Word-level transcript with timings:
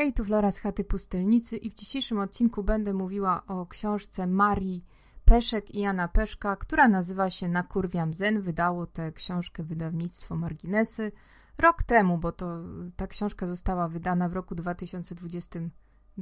Hej, 0.00 0.12
tu 0.12 0.24
Flora 0.24 0.50
z 0.50 0.58
chaty 0.58 0.84
Pustelnicy 0.84 1.56
i 1.56 1.70
w 1.70 1.74
dzisiejszym 1.74 2.18
odcinku 2.18 2.62
będę 2.62 2.92
mówiła 2.92 3.46
o 3.46 3.66
książce 3.66 4.26
Marii 4.26 4.84
Peszek 5.24 5.74
i 5.74 5.80
Jana 5.80 6.08
Peszka, 6.08 6.56
która 6.56 6.88
nazywa 6.88 7.30
się 7.30 7.48
Nakurwiam 7.48 8.14
Zen. 8.14 8.40
Wydało 8.40 8.86
tę 8.86 9.12
książkę 9.12 9.62
wydawnictwo 9.62 10.36
Marginesy 10.36 11.12
rok 11.58 11.82
temu, 11.82 12.18
bo 12.18 12.32
to 12.32 12.58
ta 12.96 13.06
książka 13.06 13.46
została 13.46 13.88
wydana 13.88 14.28
w 14.28 14.32
roku 14.32 14.54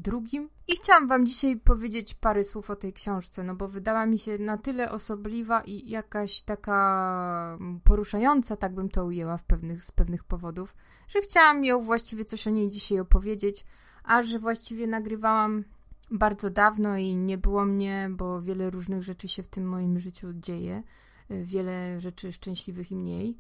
2022. 0.03 0.49
I 0.69 0.77
chciałam 0.77 1.09
wam 1.09 1.27
dzisiaj 1.27 1.57
powiedzieć 1.57 2.15
parę 2.15 2.45
słów 2.45 2.71
o 2.71 2.77
tej 2.77 2.93
książce, 2.93 3.45
no 3.45 3.55
bo 3.55 3.69
wydała 3.69 4.07
mi 4.07 4.19
się 4.19 4.39
na 4.39 4.59
tyle 4.59 4.91
osobliwa 4.91 5.61
i 5.61 5.91
jakaś 5.91 6.43
taka 6.43 7.59
poruszająca, 7.85 8.57
tak 8.57 8.75
bym 8.75 8.89
to 8.89 9.05
ujęła 9.05 9.37
w 9.37 9.45
pewnych, 9.45 9.83
z 9.83 9.93
pewnych 9.93 10.25
powodów, 10.25 10.77
że 11.09 11.21
chciałam 11.21 11.65
ją 11.65 11.83
właściwie 11.83 12.25
coś 12.25 12.47
o 12.47 12.51
niej 12.51 12.69
dzisiaj 12.69 13.01
opowiedzieć, 13.01 13.65
a 14.05 14.23
że 14.23 14.39
właściwie 14.39 14.87
nagrywałam 14.87 15.65
bardzo 16.11 16.51
dawno 16.51 16.97
i 16.97 17.17
nie 17.17 17.39
było 17.39 17.65
mnie, 17.65 18.09
bo 18.11 18.43
wiele 18.43 18.71
różnych 18.71 19.03
rzeczy 19.03 19.29
się 19.29 19.43
w 19.43 19.49
tym 19.49 19.69
moim 19.69 19.99
życiu 19.99 20.33
dzieje, 20.33 20.83
wiele 21.31 22.01
rzeczy 22.01 22.33
szczęśliwych 22.33 22.91
i 22.91 22.97
mniej. 22.97 23.39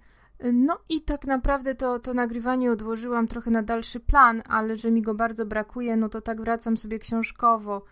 No 0.52 0.78
i 0.88 1.02
tak 1.02 1.26
naprawdę 1.26 1.74
to, 1.74 1.98
to 1.98 2.14
nagrywanie 2.14 2.72
odłożyłam 2.72 3.28
trochę 3.28 3.50
na 3.50 3.62
dalszy 3.62 4.00
plan, 4.00 4.42
ale 4.48 4.76
że 4.76 4.90
mi 4.90 5.02
go 5.02 5.14
bardzo 5.14 5.46
brakuje, 5.46 5.96
no 5.96 6.08
to 6.08 6.20
tak 6.20 6.40
wracam 6.40 6.76
sobie 6.76 6.98
książkowo. 6.98 7.84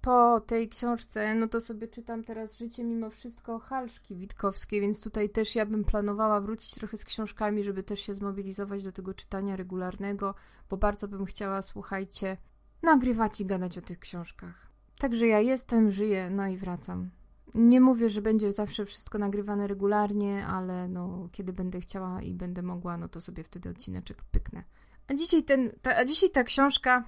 Po 0.00 0.40
tej 0.40 0.68
książce, 0.68 1.34
no 1.34 1.48
to 1.48 1.60
sobie 1.60 1.88
czytam 1.88 2.24
teraz 2.24 2.56
Życie 2.56 2.84
mimo 2.84 3.10
wszystko 3.10 3.58
Halszki 3.58 4.16
Witkowskiej, 4.16 4.80
więc 4.80 5.00
tutaj 5.00 5.30
też 5.30 5.56
ja 5.56 5.66
bym 5.66 5.84
planowała 5.84 6.40
wrócić 6.40 6.74
trochę 6.74 6.96
z 6.96 7.04
książkami, 7.04 7.64
żeby 7.64 7.82
też 7.82 8.00
się 8.00 8.14
zmobilizować 8.14 8.84
do 8.84 8.92
tego 8.92 9.14
czytania 9.14 9.56
regularnego, 9.56 10.34
bo 10.70 10.76
bardzo 10.76 11.08
bym 11.08 11.24
chciała, 11.24 11.62
słuchajcie, 11.62 12.36
nagrywać 12.82 13.40
i 13.40 13.46
gadać 13.46 13.78
o 13.78 13.82
tych 13.82 13.98
książkach. 13.98 14.70
Także 14.98 15.26
ja 15.26 15.40
jestem, 15.40 15.90
żyję, 15.90 16.30
no 16.30 16.46
i 16.46 16.56
wracam. 16.56 17.10
Nie 17.56 17.80
mówię, 17.80 18.08
że 18.08 18.22
będzie 18.22 18.52
zawsze 18.52 18.84
wszystko 18.84 19.18
nagrywane 19.18 19.66
regularnie, 19.66 20.46
ale 20.46 20.88
no, 20.88 21.28
kiedy 21.32 21.52
będę 21.52 21.80
chciała 21.80 22.22
i 22.22 22.34
będę 22.34 22.62
mogła, 22.62 22.96
no 22.96 23.08
to 23.08 23.20
sobie 23.20 23.42
wtedy 23.42 23.68
odcineczek 23.68 24.24
pyknę. 24.24 24.64
A 25.08 25.14
dzisiaj, 25.14 25.42
ten, 25.42 25.70
ta, 25.82 25.96
a 25.96 26.04
dzisiaj 26.04 26.30
ta 26.30 26.44
książka 26.44 27.04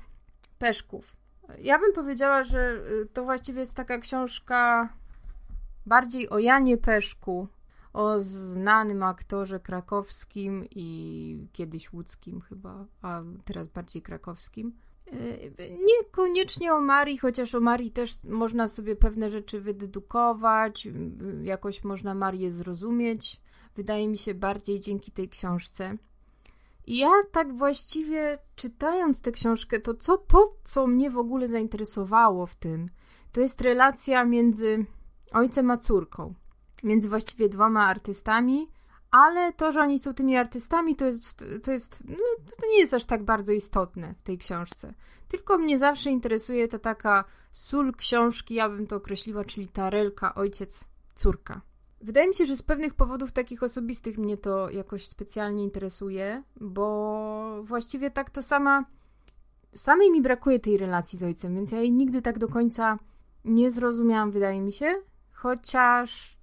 Peszków. 0.58 1.16
Ja 1.60 1.78
bym 1.78 1.92
powiedziała, 1.92 2.44
że 2.44 2.80
y, 3.02 3.06
to 3.06 3.24
właściwie 3.24 3.60
jest 3.60 3.74
taka 3.74 3.98
książka 3.98 4.88
bardziej 5.86 6.30
o 6.30 6.38
Janie 6.38 6.78
Peszku, 6.78 7.48
o 7.92 8.20
znanym 8.20 9.02
aktorze 9.02 9.60
krakowskim 9.60 10.64
i 10.70 11.48
kiedyś 11.52 11.92
łódzkim 11.92 12.40
chyba, 12.40 12.84
a 13.02 13.22
teraz 13.44 13.68
bardziej 13.68 14.02
krakowskim. 14.02 14.72
Y, 15.12 15.78
niekoniecznie 15.86 16.74
o 16.74 16.80
Marii, 16.80 17.18
chociaż 17.18 17.54
o 17.54 17.60
Marii 17.60 17.90
też 17.90 18.24
można 18.24 18.68
sobie 18.68 18.96
pewne 18.96 19.30
rzeczy 19.30 19.60
wydedukować, 19.60 20.86
y, 20.86 20.92
jakoś 21.42 21.84
można 21.84 22.14
Marię 22.14 22.50
zrozumieć. 22.50 23.40
Wydaje 23.76 24.08
mi 24.08 24.18
się 24.18 24.34
bardziej 24.34 24.80
dzięki 24.80 25.12
tej 25.12 25.28
książce. 25.28 25.96
I 26.86 26.98
ja 26.98 27.10
tak 27.32 27.56
właściwie 27.56 28.38
czytając 28.56 29.20
tę 29.20 29.32
książkę, 29.32 29.80
to 29.80 29.94
co, 29.94 30.18
to, 30.18 30.54
co 30.64 30.86
mnie 30.86 31.10
w 31.10 31.18
ogóle 31.18 31.48
zainteresowało 31.48 32.46
w 32.46 32.54
tym, 32.54 32.90
to 33.32 33.40
jest 33.40 33.60
relacja 33.60 34.24
między 34.24 34.86
ojcem 35.32 35.70
a 35.70 35.76
córką. 35.76 36.34
Między 36.82 37.08
właściwie 37.08 37.48
dwoma 37.48 37.86
artystami, 37.86 38.68
ale 39.10 39.52
to, 39.52 39.72
że 39.72 39.80
oni 39.80 39.98
są 39.98 40.14
tymi 40.14 40.36
artystami, 40.36 40.96
to 40.96 41.06
jest, 41.06 41.44
to 41.62 41.72
jest, 41.72 42.04
no, 42.08 42.16
to 42.60 42.66
nie 42.66 42.78
jest 42.78 42.94
aż 42.94 43.04
tak 43.04 43.24
bardzo 43.24 43.52
istotne 43.52 44.14
w 44.14 44.22
tej 44.22 44.38
książce. 44.38 44.94
Tylko 45.28 45.58
mnie 45.58 45.78
zawsze 45.78 46.10
interesuje 46.10 46.68
ta 46.68 46.78
taka 46.78 47.24
sól 47.52 47.92
książki, 47.92 48.54
ja 48.54 48.68
bym 48.68 48.86
to 48.86 48.96
określiła, 48.96 49.44
czyli 49.44 49.68
ta 49.68 49.90
relka 49.90 50.34
ojciec, 50.34 50.88
córka. 51.14 51.60
Wydaje 52.00 52.28
mi 52.28 52.34
się, 52.34 52.44
że 52.44 52.56
z 52.56 52.62
pewnych 52.62 52.94
powodów 52.94 53.32
takich 53.32 53.62
osobistych 53.62 54.18
mnie 54.18 54.36
to 54.36 54.70
jakoś 54.70 55.06
specjalnie 55.06 55.64
interesuje, 55.64 56.42
bo 56.60 57.62
właściwie 57.62 58.10
tak 58.10 58.30
to 58.30 58.42
sama, 58.42 58.84
samej 59.74 60.10
mi 60.10 60.22
brakuje 60.22 60.58
tej 60.58 60.78
relacji 60.78 61.18
z 61.18 61.22
ojcem, 61.22 61.54
więc 61.54 61.72
ja 61.72 61.80
jej 61.80 61.92
nigdy 61.92 62.22
tak 62.22 62.38
do 62.38 62.48
końca 62.48 62.98
nie 63.44 63.70
zrozumiałam, 63.70 64.30
wydaje 64.30 64.60
mi 64.60 64.72
się, 64.72 64.94
chociaż 65.32 66.37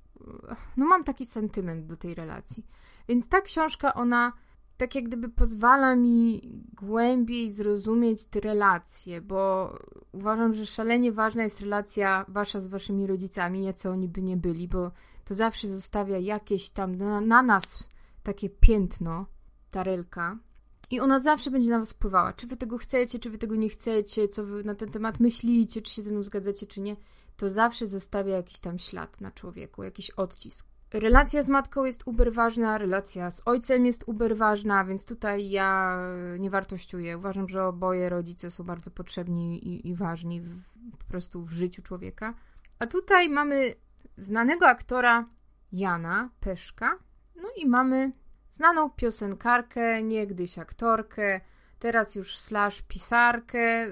no 0.78 0.86
mam 0.86 1.04
taki 1.04 1.26
sentyment 1.26 1.86
do 1.86 1.98
tej 1.98 2.16
relacji. 2.16 2.66
Więc 3.08 3.30
ta 3.30 3.42
książka, 3.42 3.94
ona 3.94 4.34
tak 4.78 4.96
jak 4.96 5.04
gdyby 5.04 5.30
pozwala 5.30 5.96
mi 5.96 6.42
głębiej 6.74 7.52
zrozumieć 7.52 8.26
te 8.26 8.40
relacje, 8.40 9.22
bo 9.22 9.74
uważam, 10.12 10.54
że 10.54 10.66
szalenie 10.66 11.12
ważna 11.12 11.44
jest 11.44 11.62
relacja 11.62 12.26
wasza 12.28 12.62
z 12.62 12.68
waszymi 12.68 13.08
rodzicami, 13.08 13.64
jacy 13.64 13.90
oni 13.90 14.08
by 14.08 14.22
nie 14.22 14.38
byli, 14.38 14.68
bo 14.68 14.92
to 15.26 15.36
zawsze 15.36 15.68
zostawia 15.68 16.18
jakieś 16.18 16.70
tam 16.70 16.96
na, 16.96 17.22
na 17.22 17.42
nas 17.44 17.90
takie 18.24 18.50
piętno, 18.50 19.26
ta 19.72 19.84
relka. 19.84 20.38
I 20.90 21.00
ona 21.00 21.20
zawsze 21.20 21.52
będzie 21.52 21.70
na 21.70 21.80
was 21.80 21.94
wpływała. 21.94 22.34
Czy 22.34 22.48
wy 22.48 22.58
tego 22.58 22.78
chcecie, 22.78 23.20
czy 23.20 23.30
wy 23.30 23.38
tego 23.38 23.56
nie 23.56 23.70
chcecie, 23.70 24.28
co 24.28 24.46
wy 24.46 24.64
na 24.64 24.76
ten 24.76 24.90
temat 24.90 25.20
myślicie, 25.20 25.82
czy 25.82 25.94
się 25.94 26.02
ze 26.02 26.12
mną 26.12 26.24
zgadzacie, 26.24 26.68
czy 26.68 26.82
nie 26.82 26.96
to 27.38 27.50
zawsze 27.50 27.88
zostawia 27.88 28.36
jakiś 28.36 28.60
tam 28.60 28.80
ślad 28.80 29.22
na 29.22 29.32
człowieku, 29.32 29.84
jakiś 29.84 30.12
odcisk. 30.12 30.68
Relacja 30.94 31.42
z 31.42 31.50
matką 31.50 31.86
jest 31.86 32.08
uber 32.08 32.34
ważna, 32.34 32.78
relacja 32.78 33.32
z 33.32 33.42
ojcem 33.46 33.86
jest 33.86 34.04
uber 34.08 34.38
ważna, 34.38 34.86
więc 34.86 35.06
tutaj 35.06 35.50
ja 35.50 36.00
nie 36.40 36.50
wartościuję. 36.50 37.18
Uważam, 37.18 37.50
że 37.50 37.66
oboje 37.66 38.10
rodzice 38.10 38.52
są 38.52 38.64
bardzo 38.64 38.92
potrzebni 38.92 39.68
i, 39.68 39.88
i 39.88 39.96
ważni 39.96 40.42
w, 40.42 40.64
po 41.00 41.06
prostu 41.08 41.42
w 41.42 41.52
życiu 41.52 41.82
człowieka. 41.82 42.34
A 42.80 42.88
tutaj 42.88 43.30
mamy 43.30 43.74
znanego 44.18 44.68
aktora 44.68 45.26
Jana 45.72 46.30
Peszka, 46.40 46.98
no 47.36 47.50
i 47.58 47.68
mamy 47.68 48.12
znaną 48.52 48.90
piosenkarkę, 48.90 50.04
niegdyś 50.04 50.60
aktorkę, 50.60 51.42
teraz 51.80 52.16
już 52.16 52.40
slash 52.40 52.82
pisarkę, 52.82 53.86
y, 53.86 53.90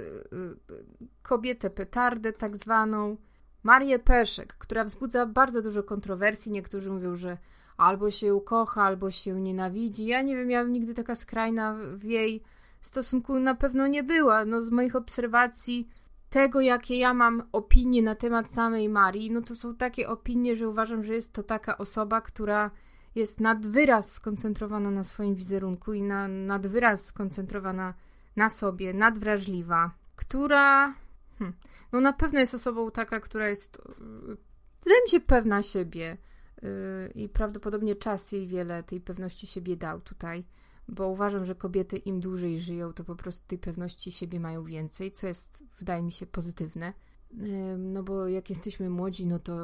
y, 0.72 0.78
kobietę 1.22 1.70
petardę 1.70 2.34
tak 2.34 2.58
zwaną, 2.58 3.18
Marię 3.64 4.00
Peszek, 4.00 4.54
która 4.54 4.84
wzbudza 4.84 5.26
bardzo 5.26 5.62
dużo 5.62 5.84
kontrowersji. 5.84 6.52
Niektórzy 6.52 6.92
mówią, 6.92 7.16
że 7.16 7.38
albo 7.78 8.12
się 8.12 8.28
ją 8.28 8.40
kocha, 8.40 8.84
albo 8.84 9.12
się 9.12 9.42
nienawidzi. 9.42 10.06
Ja 10.06 10.22
nie 10.22 10.36
wiem, 10.36 10.52
ja 10.52 10.64
nigdy 10.64 10.94
taka 10.94 11.16
skrajna 11.16 11.76
w 11.96 12.04
jej 12.04 12.44
stosunku 12.82 13.40
na 13.40 13.56
pewno 13.56 13.88
nie 13.88 14.04
była. 14.04 14.46
No 14.46 14.62
z 14.62 14.70
moich 14.70 14.96
obserwacji 14.96 15.90
tego, 16.30 16.62
jakie 16.62 16.98
ja 16.98 17.14
mam 17.14 17.44
opinie 17.52 18.02
na 18.02 18.16
temat 18.16 18.54
samej 18.54 18.90
Marii, 18.90 19.32
no 19.32 19.42
to 19.42 19.56
są 19.56 19.76
takie 19.76 20.10
opinie, 20.10 20.56
że 20.56 20.70
uważam, 20.70 21.04
że 21.04 21.14
jest 21.14 21.34
to 21.34 21.44
taka 21.44 21.78
osoba, 21.78 22.22
która 22.22 22.72
jest 23.16 23.40
nad 23.40 23.66
wyraz 23.66 24.12
skoncentrowana 24.12 24.92
na 24.92 25.04
swoim 25.04 25.36
wizerunku 25.36 25.94
i 25.94 26.02
na, 26.02 26.28
nad 26.28 26.68
wyraz 26.68 27.06
skoncentrowana 27.06 27.94
na 28.36 28.50
sobie, 28.50 28.94
nadwrażliwa, 28.94 29.92
która 30.16 30.94
Hmm. 31.40 31.54
No 31.94 32.02
na 32.02 32.14
pewno 32.14 32.40
jest 32.40 32.54
osobą 32.54 32.92
taka, 32.92 33.20
która 33.20 33.50
jest, 33.50 33.76
y, 33.76 33.80
wydaje 34.84 35.02
mi 35.04 35.10
się, 35.10 35.20
pewna 35.20 35.64
siebie 35.64 36.18
yy, 36.62 36.70
i 37.16 37.30
prawdopodobnie 37.30 37.96
czas 37.96 38.32
jej 38.32 38.48
wiele 38.48 38.84
tej 38.84 39.02
pewności 39.02 39.48
siebie 39.48 39.78
dał 39.78 40.02
tutaj, 40.02 40.44
bo 40.88 41.08
uważam, 41.08 41.46
że 41.46 41.56
kobiety 41.56 41.98
im 41.98 42.20
dłużej 42.20 42.60
żyją, 42.60 42.94
to 42.94 43.04
po 43.04 43.16
prostu 43.16 43.48
tej 43.48 43.58
pewności 43.58 44.12
siebie 44.12 44.40
mają 44.40 44.64
więcej, 44.64 45.12
co 45.12 45.28
jest, 45.28 45.64
wydaje 45.80 46.02
mi 46.04 46.12
się, 46.12 46.26
pozytywne. 46.26 46.94
No 47.78 48.04
bo 48.04 48.28
jak 48.28 48.50
jesteśmy 48.50 48.90
młodzi, 48.90 49.28
no 49.28 49.40
to 49.40 49.58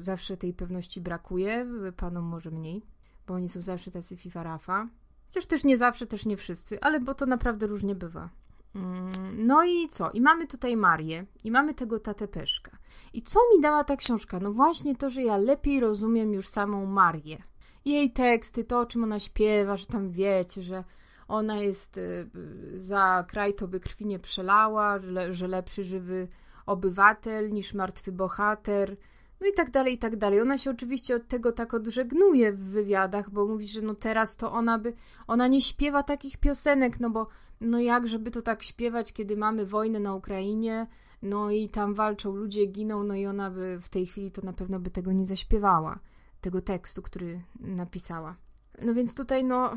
zawsze 0.00 0.36
tej 0.36 0.54
pewności 0.54 1.00
brakuje, 1.00 1.66
panom 1.96 2.24
może 2.24 2.50
mniej, 2.50 2.82
bo 3.26 3.34
oni 3.34 3.48
są 3.48 3.62
zawsze 3.62 3.90
tacy 3.90 4.16
fifarafa. 4.16 4.88
Chociaż 5.26 5.46
też 5.46 5.64
nie 5.64 5.78
zawsze, 5.78 6.06
też 6.06 6.26
nie 6.26 6.36
wszyscy, 6.36 6.80
ale 6.80 7.00
bo 7.00 7.14
to 7.14 7.26
naprawdę 7.26 7.66
różnie 7.66 7.94
bywa. 7.94 8.30
Mm, 8.76 9.46
no 9.46 9.64
i 9.64 9.88
co? 9.88 10.10
I 10.10 10.20
mamy 10.20 10.46
tutaj 10.46 10.76
Marię 10.76 11.24
i 11.44 11.50
mamy 11.50 11.74
tego 11.74 12.00
tatę 12.00 12.28
Peszka. 12.28 12.70
I 13.12 13.22
co 13.22 13.40
mi 13.54 13.62
dała 13.62 13.84
ta 13.84 13.96
książka? 13.96 14.40
No 14.40 14.52
właśnie 14.52 14.96
to, 14.96 15.10
że 15.10 15.22
ja 15.22 15.36
lepiej 15.36 15.80
rozumiem 15.80 16.32
już 16.32 16.48
samą 16.48 16.86
Marię. 16.86 17.42
Jej 17.84 18.12
teksty, 18.12 18.64
to 18.64 18.80
o 18.80 18.86
czym 18.86 19.04
ona 19.04 19.18
śpiewa, 19.18 19.76
że 19.76 19.86
tam 19.86 20.10
wiecie, 20.10 20.62
że 20.62 20.84
ona 21.28 21.56
jest 21.56 21.98
y, 21.98 22.30
za 22.74 23.24
kraj 23.28 23.54
to 23.54 23.68
by 23.68 23.80
krwi 23.80 24.06
nie 24.06 24.18
przelała, 24.18 24.98
że, 25.30 25.48
lepszy 25.48 25.84
żywy 25.84 26.28
obywatel 26.66 27.52
niż 27.52 27.74
martwy 27.74 28.12
bohater, 28.12 28.96
no 29.40 29.46
i 29.46 29.52
tak 29.52 29.70
dalej, 29.70 29.94
i 29.94 29.98
tak 29.98 30.16
dalej. 30.16 30.40
Ona 30.40 30.58
się 30.58 30.70
oczywiście 30.70 31.16
od 31.16 31.28
tego 31.28 31.52
tak 31.52 31.74
odżegnuje 31.74 32.52
w 32.52 32.60
wywiadach, 32.60 33.30
bo 33.30 33.46
mówi, 33.46 33.66
że 33.66 33.82
no 33.82 33.94
teraz 33.94 34.36
to 34.36 34.52
ona 34.52 34.78
by, 34.78 34.92
ona 35.26 35.46
nie 35.48 35.62
śpiewa 35.62 36.02
takich 36.02 36.36
piosenek, 36.36 37.00
no 37.00 37.10
bo 37.10 37.26
no 37.60 37.80
jak, 37.80 38.08
żeby 38.08 38.30
to 38.30 38.42
tak 38.42 38.62
śpiewać, 38.62 39.12
kiedy 39.12 39.36
mamy 39.36 39.66
wojnę 39.66 40.00
na 40.00 40.14
Ukrainie, 40.14 40.86
no 41.22 41.50
i 41.50 41.68
tam 41.68 41.94
walczą, 41.94 42.36
ludzie 42.36 42.66
giną, 42.66 43.04
no 43.04 43.14
i 43.14 43.26
ona 43.26 43.50
by 43.50 43.78
w 43.80 43.88
tej 43.88 44.06
chwili 44.06 44.30
to 44.30 44.42
na 44.42 44.52
pewno 44.52 44.80
by 44.80 44.90
tego 44.90 45.12
nie 45.12 45.26
zaśpiewała, 45.26 45.98
tego 46.40 46.60
tekstu, 46.60 47.02
który 47.02 47.42
napisała. 47.60 48.36
No 48.82 48.94
więc 48.94 49.14
tutaj, 49.14 49.44
no, 49.44 49.74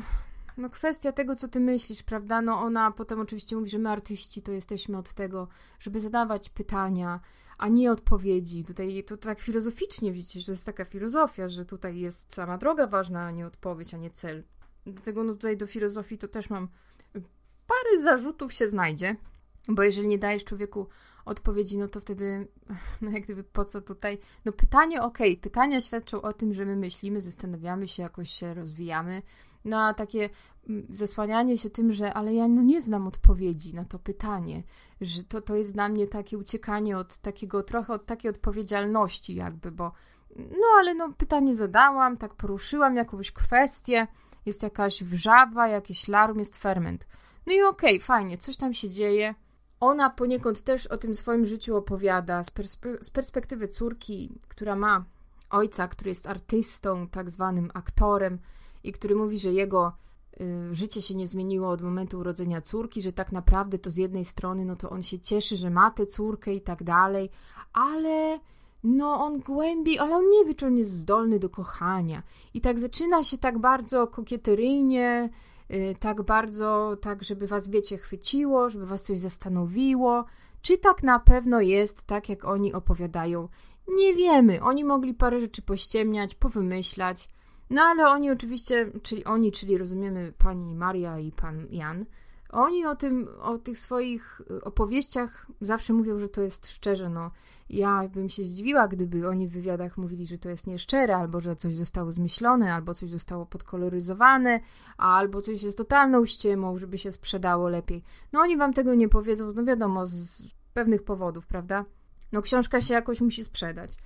no 0.56 0.70
kwestia 0.70 1.12
tego, 1.12 1.36
co 1.36 1.48
ty 1.48 1.60
myślisz, 1.60 2.02
prawda? 2.02 2.42
No 2.42 2.60
ona 2.60 2.90
potem 2.90 3.20
oczywiście 3.20 3.56
mówi, 3.56 3.70
że 3.70 3.78
my 3.78 3.90
artyści 3.90 4.42
to 4.42 4.52
jesteśmy 4.52 4.98
od 4.98 5.14
tego, 5.14 5.48
żeby 5.78 6.00
zadawać 6.00 6.50
pytania, 6.50 7.20
a 7.58 7.68
nie 7.68 7.92
odpowiedzi. 7.92 8.64
Tutaj 8.64 9.04
to 9.04 9.16
tak 9.16 9.40
filozoficznie 9.40 10.12
widzicie, 10.12 10.40
że 10.40 10.46
to 10.46 10.52
jest 10.52 10.66
taka 10.66 10.84
filozofia, 10.84 11.48
że 11.48 11.64
tutaj 11.64 11.98
jest 11.98 12.34
sama 12.34 12.58
droga 12.58 12.86
ważna, 12.86 13.20
a 13.24 13.30
nie 13.30 13.46
odpowiedź, 13.46 13.94
a 13.94 13.96
nie 13.96 14.10
cel. 14.10 14.44
Dlatego 14.86 15.24
no 15.24 15.32
tutaj 15.32 15.56
do 15.56 15.66
filozofii 15.66 16.18
to 16.18 16.28
też 16.28 16.50
mam 16.50 16.68
parę 17.70 18.02
zarzutów 18.02 18.52
się 18.52 18.68
znajdzie, 18.68 19.16
bo 19.68 19.82
jeżeli 19.82 20.08
nie 20.08 20.18
dajesz 20.18 20.44
człowieku 20.44 20.88
odpowiedzi, 21.24 21.78
no 21.78 21.88
to 21.88 22.00
wtedy, 22.00 22.48
no 23.02 23.10
jak 23.10 23.22
gdyby 23.22 23.44
po 23.44 23.64
co 23.64 23.80
tutaj? 23.80 24.18
No 24.44 24.52
pytanie, 24.52 25.02
okej, 25.02 25.32
okay, 25.32 25.42
pytania 25.42 25.80
świadczą 25.80 26.22
o 26.22 26.32
tym, 26.32 26.54
że 26.54 26.66
my 26.66 26.76
myślimy, 26.76 27.20
zastanawiamy 27.20 27.88
się, 27.88 28.02
jakoś 28.02 28.30
się 28.30 28.54
rozwijamy, 28.54 29.22
no 29.64 29.82
a 29.82 29.94
takie 29.94 30.30
mm, 30.68 30.86
zasłanianie 30.88 31.58
się 31.58 31.70
tym, 31.70 31.92
że 31.92 32.14
ale 32.14 32.34
ja 32.34 32.48
no 32.48 32.62
nie 32.62 32.80
znam 32.80 33.06
odpowiedzi 33.06 33.74
na 33.74 33.84
to 33.84 33.98
pytanie, 33.98 34.62
że 35.00 35.24
to, 35.24 35.40
to 35.40 35.56
jest 35.56 35.72
dla 35.72 35.88
mnie 35.88 36.06
takie 36.06 36.38
uciekanie 36.38 36.98
od 36.98 37.18
takiego, 37.18 37.62
trochę 37.62 37.92
od 37.92 38.06
takiej 38.06 38.30
odpowiedzialności 38.30 39.34
jakby, 39.34 39.70
bo 39.70 39.92
no 40.36 40.66
ale 40.78 40.94
no 40.94 41.12
pytanie 41.12 41.56
zadałam, 41.56 42.16
tak 42.16 42.34
poruszyłam 42.34 42.96
jakąś 42.96 43.32
kwestię, 43.32 44.06
jest 44.46 44.62
jakaś 44.62 45.04
wrzawa, 45.04 45.68
jakiś 45.68 46.08
larum, 46.08 46.38
jest 46.38 46.56
ferment. 46.56 47.06
No 47.46 47.52
i 47.52 47.62
okej, 47.62 47.96
okay, 47.96 48.06
fajnie, 48.06 48.38
coś 48.38 48.56
tam 48.56 48.74
się 48.74 48.90
dzieje. 48.90 49.34
Ona 49.80 50.10
poniekąd 50.10 50.62
też 50.62 50.86
o 50.86 50.98
tym 50.98 51.14
swoim 51.14 51.46
życiu 51.46 51.76
opowiada 51.76 52.44
z, 52.44 52.52
z 53.00 53.10
perspektywy 53.10 53.68
córki, 53.68 54.32
która 54.48 54.76
ma 54.76 55.04
ojca, 55.50 55.88
który 55.88 56.10
jest 56.10 56.26
artystą, 56.26 57.08
tak 57.08 57.30
zwanym 57.30 57.70
aktorem, 57.74 58.38
i 58.84 58.92
który 58.92 59.16
mówi, 59.16 59.38
że 59.38 59.52
jego 59.52 59.92
y, 60.40 60.74
życie 60.74 61.02
się 61.02 61.14
nie 61.14 61.26
zmieniło 61.26 61.68
od 61.68 61.82
momentu 61.82 62.18
urodzenia 62.18 62.60
córki, 62.60 63.02
że 63.02 63.12
tak 63.12 63.32
naprawdę 63.32 63.78
to 63.78 63.90
z 63.90 63.96
jednej 63.96 64.24
strony, 64.24 64.64
no 64.64 64.76
to 64.76 64.90
on 64.90 65.02
się 65.02 65.18
cieszy, 65.18 65.56
że 65.56 65.70
ma 65.70 65.90
tę 65.90 66.06
córkę 66.06 66.54
i 66.54 66.60
tak 66.60 66.82
dalej, 66.84 67.30
ale 67.72 68.40
no 68.84 69.24
on 69.24 69.40
głębiej, 69.40 69.98
ale 69.98 70.16
on 70.16 70.30
nie 70.30 70.44
wie, 70.44 70.54
czy 70.54 70.66
on 70.66 70.76
jest 70.76 70.90
zdolny 70.90 71.38
do 71.38 71.48
kochania. 71.48 72.22
I 72.54 72.60
tak 72.60 72.78
zaczyna 72.78 73.24
się 73.24 73.38
tak 73.38 73.58
bardzo 73.58 74.06
kokieteryjnie, 74.06 75.30
tak 75.98 76.22
bardzo, 76.22 76.96
tak 77.00 77.24
żeby 77.24 77.46
was, 77.46 77.68
wiecie, 77.68 77.98
chwyciło, 77.98 78.70
żeby 78.70 78.86
was 78.86 79.02
coś 79.02 79.18
zastanowiło, 79.18 80.24
czy 80.62 80.78
tak 80.78 81.02
na 81.02 81.18
pewno 81.18 81.60
jest 81.60 82.02
tak, 82.06 82.28
jak 82.28 82.44
oni 82.44 82.72
opowiadają. 82.72 83.48
Nie 83.88 84.14
wiemy. 84.14 84.62
Oni 84.62 84.84
mogli 84.84 85.14
parę 85.14 85.40
rzeczy 85.40 85.62
pościemniać, 85.62 86.34
powymyślać, 86.34 87.28
no 87.70 87.82
ale 87.82 88.08
oni 88.08 88.30
oczywiście, 88.30 88.90
czyli 89.02 89.24
oni, 89.24 89.52
czyli 89.52 89.78
rozumiemy 89.78 90.32
pani 90.38 90.74
Maria 90.74 91.18
i 91.18 91.32
pan 91.32 91.66
Jan, 91.70 92.04
oni 92.52 92.86
o 92.86 92.96
tym, 92.96 93.28
o 93.42 93.58
tych 93.58 93.78
swoich 93.78 94.42
opowieściach 94.62 95.46
zawsze 95.60 95.92
mówią, 95.92 96.18
że 96.18 96.28
to 96.28 96.42
jest 96.42 96.70
szczerze. 96.70 97.08
No, 97.08 97.30
ja 97.70 98.08
bym 98.08 98.28
się 98.28 98.44
zdziwiła, 98.44 98.88
gdyby 98.88 99.28
oni 99.28 99.48
w 99.48 99.52
wywiadach 99.52 99.96
mówili, 99.96 100.26
że 100.26 100.38
to 100.38 100.48
jest 100.48 100.66
nieszczere, 100.66 101.16
albo 101.16 101.40
że 101.40 101.56
coś 101.56 101.74
zostało 101.74 102.12
zmyślone, 102.12 102.74
albo 102.74 102.94
coś 102.94 103.10
zostało 103.10 103.46
podkoloryzowane, 103.46 104.60
albo 104.96 105.42
coś 105.42 105.62
jest 105.62 105.78
totalną 105.78 106.26
ściemą, 106.26 106.78
żeby 106.78 106.98
się 106.98 107.12
sprzedało 107.12 107.68
lepiej. 107.68 108.02
No 108.32 108.40
oni 108.40 108.56
wam 108.56 108.72
tego 108.72 108.94
nie 108.94 109.08
powiedzą, 109.08 109.52
no 109.52 109.64
wiadomo, 109.64 110.06
z 110.06 110.42
pewnych 110.74 111.02
powodów, 111.02 111.46
prawda? 111.46 111.84
No 112.32 112.42
książka 112.42 112.80
się 112.80 112.94
jakoś 112.94 113.20
musi 113.20 113.44
sprzedać. 113.44 113.96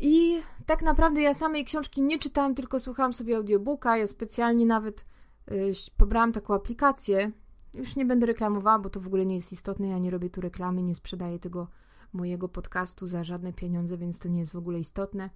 I 0.00 0.42
tak 0.66 0.82
naprawdę 0.82 1.22
ja 1.22 1.34
samej 1.34 1.64
książki 1.64 2.02
nie 2.02 2.18
czytałam, 2.18 2.54
tylko 2.54 2.80
słuchałam 2.80 3.14
sobie 3.14 3.36
audiobooka. 3.36 3.96
Ja 3.96 4.06
specjalnie 4.06 4.66
nawet 4.66 5.04
y, 5.50 5.72
pobrałam 5.96 6.32
taką 6.32 6.54
aplikację. 6.54 7.32
Już 7.74 7.96
nie 7.96 8.04
będę 8.04 8.26
reklamowała, 8.26 8.78
bo 8.78 8.90
to 8.90 9.00
w 9.00 9.06
ogóle 9.06 9.26
nie 9.26 9.34
jest 9.34 9.52
istotne. 9.52 9.88
Ja 9.88 9.98
nie 9.98 10.10
robię 10.10 10.30
tu 10.30 10.40
reklamy, 10.40 10.82
nie 10.82 10.94
sprzedaję 10.94 11.38
tego 11.38 11.68
mojego 12.14 12.48
podcastu 12.48 13.06
za 13.06 13.24
żadne 13.24 13.52
pieniądze, 13.52 13.96
więc 13.96 14.18
to 14.18 14.28
nie 14.28 14.40
jest 14.40 14.52
w 14.52 14.56
ogóle 14.56 14.78
istotne. 14.78 15.30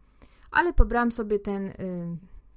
Ale 0.51 0.73
pobrałam 0.73 1.13
sobie 1.13 1.39
ten, 1.39 1.67
y, 1.67 1.75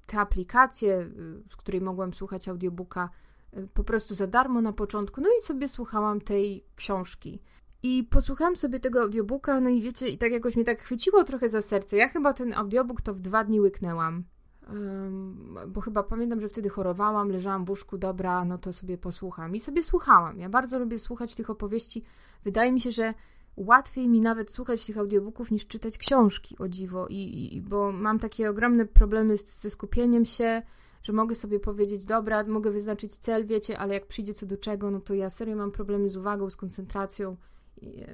tę 0.06 0.20
aplikację, 0.20 1.00
y, 1.00 1.44
z 1.50 1.56
której 1.56 1.82
mogłam 1.82 2.14
słuchać 2.14 2.48
audiobooka 2.48 3.10
y, 3.58 3.68
po 3.74 3.84
prostu 3.84 4.16
za 4.16 4.28
darmo 4.28 4.62
na 4.62 4.74
początku. 4.74 5.22
No 5.22 5.30
i 5.40 5.42
sobie 5.42 5.68
słuchałam 5.68 6.22
tej 6.22 6.66
książki. 6.76 7.42
I 7.84 8.04
posłuchałam 8.04 8.56
sobie 8.56 8.80
tego 8.80 9.02
audiobooka, 9.02 9.60
no 9.60 9.70
i 9.70 9.82
wiecie, 9.82 10.10
i 10.10 10.18
tak 10.18 10.32
jakoś 10.32 10.56
mnie 10.56 10.66
tak 10.66 10.82
chwyciło 10.82 11.24
trochę 11.24 11.50
za 11.50 11.62
serce. 11.62 11.98
Ja 11.98 12.08
chyba 12.10 12.34
ten 12.34 12.54
audiobook 12.54 13.02
to 13.02 13.14
w 13.14 13.20
dwa 13.20 13.44
dni 13.44 13.60
łyknęłam. 13.60 14.24
Um, 14.70 15.58
bo 15.68 15.82
chyba 15.82 16.04
pamiętam, 16.04 16.40
że 16.40 16.50
wtedy 16.50 16.70
chorowałam, 16.70 17.30
leżałam 17.30 17.66
w 17.66 17.70
łóżku, 17.70 17.98
dobra, 17.98 18.46
no 18.46 18.58
to 18.58 18.74
sobie 18.74 18.98
posłucham. 18.98 19.56
I 19.56 19.60
sobie 19.60 19.84
słuchałam. 19.84 20.40
Ja 20.40 20.50
bardzo 20.50 20.80
lubię 20.80 21.00
słuchać 21.00 21.36
tych 21.36 21.50
opowieści. 21.50 22.04
Wydaje 22.44 22.72
mi 22.72 22.82
się, 22.82 22.92
że 22.92 23.14
łatwiej 23.58 24.10
mi 24.10 24.22
nawet 24.22 24.52
słuchać 24.52 24.86
tych 24.86 24.98
audiobooków 24.98 25.52
niż 25.52 25.68
czytać 25.68 25.98
książki, 25.98 26.56
o 26.60 26.68
dziwo. 26.68 27.08
I, 27.08 27.56
i 27.56 27.62
bo 27.62 27.92
mam 27.92 28.20
takie 28.20 28.50
ogromne 28.50 28.86
problemy 28.86 29.38
z, 29.38 29.62
ze 29.62 29.70
skupieniem 29.70 30.26
się, 30.26 30.62
że 31.04 31.14
mogę 31.14 31.36
sobie 31.36 31.60
powiedzieć, 31.60 32.06
dobra, 32.06 32.44
mogę 32.44 32.72
wyznaczyć 32.72 33.18
cel, 33.18 33.46
wiecie, 33.46 33.80
ale 33.80 33.94
jak 33.94 34.08
przyjdzie 34.08 34.34
co 34.34 34.46
do 34.46 34.58
czego, 34.58 34.92
no 34.92 35.00
to 35.00 35.14
ja 35.14 35.30
serio 35.30 35.56
mam 35.56 35.72
problemy 35.72 36.10
z 36.10 36.18
uwagą, 36.18 36.50
z 36.50 36.56
koncentracją 36.56 37.38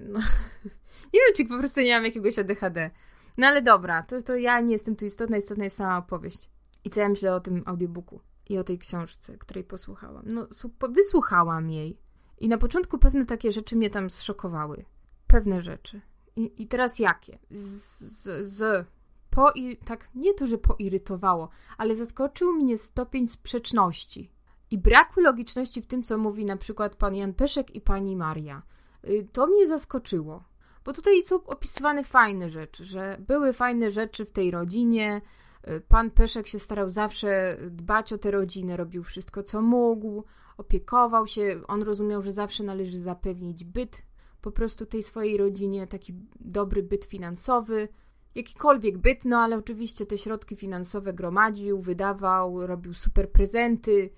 no, 0.02 0.20
nie 1.14 1.20
wiem, 1.20 1.34
czy 1.36 1.46
po 1.46 1.58
prostu 1.58 1.82
nie 1.82 1.96
mam 1.96 2.06
jakiegoś 2.06 2.40
ADHD. 2.40 2.92
No 3.38 3.48
ale 3.48 3.62
dobra, 3.62 4.04
to, 4.04 4.22
to 4.22 4.36
ja 4.36 4.60
nie 4.60 4.74
jestem 4.74 4.96
tu 4.96 5.06
istotna, 5.06 5.38
istotna 5.38 5.64
jest 5.64 5.78
sama 5.78 5.98
opowieść. 5.98 6.50
I 6.84 6.90
co 6.90 7.00
ja 7.00 7.10
myślę 7.10 7.36
o 7.36 7.40
tym 7.40 7.64
audiobooku 7.66 8.22
i 8.50 8.58
o 8.58 8.64
tej 8.64 8.80
książce, 8.80 9.38
której 9.38 9.64
posłuchałam. 9.64 10.24
No, 10.26 10.48
wysłuchałam 10.90 11.70
jej. 11.70 12.00
I 12.40 12.50
na 12.50 12.58
początku 12.58 12.98
pewne 12.98 13.26
takie 13.26 13.52
rzeczy 13.52 13.76
mnie 13.76 13.90
tam 13.90 14.10
zszokowały. 14.10 14.86
Pewne 15.28 15.62
rzeczy. 15.62 16.02
I, 16.36 16.64
i 16.64 16.68
teraz 16.68 17.00
jakie? 17.00 17.38
Z, 17.52 18.00
z, 18.00 18.48
z 18.48 18.88
po, 19.30 19.54
tak, 19.86 20.10
nie 20.16 20.34
to, 20.34 20.48
że 20.48 20.58
poirytowało, 20.58 21.50
ale 21.78 21.96
zaskoczył 21.96 22.54
mnie 22.54 22.78
stopień 22.78 23.28
sprzeczności 23.28 24.32
i 24.72 24.78
braku 24.78 25.20
logiczności 25.20 25.82
w 25.82 25.88
tym, 25.88 26.04
co 26.04 26.18
mówi 26.18 26.46
na 26.46 26.58
przykład 26.58 26.96
pan 26.96 27.16
Jan 27.16 27.34
Peszek 27.34 27.76
i 27.76 27.82
pani 27.82 28.16
Maria. 28.16 28.62
Y, 29.10 29.28
to 29.32 29.48
mnie 29.48 29.68
zaskoczyło. 29.68 30.44
Bo 30.86 30.94
tutaj 30.94 31.22
są 31.22 31.44
opisywane 31.44 32.04
fajne 32.04 32.50
rzeczy, 32.50 32.86
że 32.86 33.18
były 33.20 33.54
fajne 33.54 33.92
rzeczy 33.92 34.26
w 34.26 34.32
tej 34.32 34.52
rodzinie. 34.52 35.22
Y, 35.68 35.82
pan 35.88 36.12
Peszek 36.12 36.48
się 36.48 36.60
starał 36.60 36.90
zawsze 36.90 37.58
dbać 37.70 38.14
o 38.14 38.18
tę 38.18 38.32
rodzinę, 38.32 38.78
robił 38.78 39.04
wszystko, 39.04 39.44
co 39.44 39.62
mógł, 39.62 40.24
opiekował 40.58 41.28
się. 41.28 41.62
On 41.68 41.82
rozumiał, 41.82 42.22
że 42.22 42.34
zawsze 42.34 42.64
należy 42.64 43.00
zapewnić 43.00 43.64
byt 43.64 44.08
po 44.42 44.52
prostu 44.52 44.86
tej 44.86 45.04
swojej 45.04 45.38
rodzinie, 45.38 45.88
taki 45.88 46.14
dobry 46.40 46.84
byt 46.84 47.06
finansowy, 47.06 47.88
jakikolwiek 48.36 48.98
byt, 48.98 49.26
no 49.26 49.38
ale 49.38 49.58
oczywiście 49.58 50.06
te 50.06 50.18
środki 50.18 50.56
finansowe 50.56 51.14
gromadził, 51.14 51.82
wydawał, 51.82 52.68
robił 52.68 52.94
super 52.94 53.32
prezenty 53.32 54.10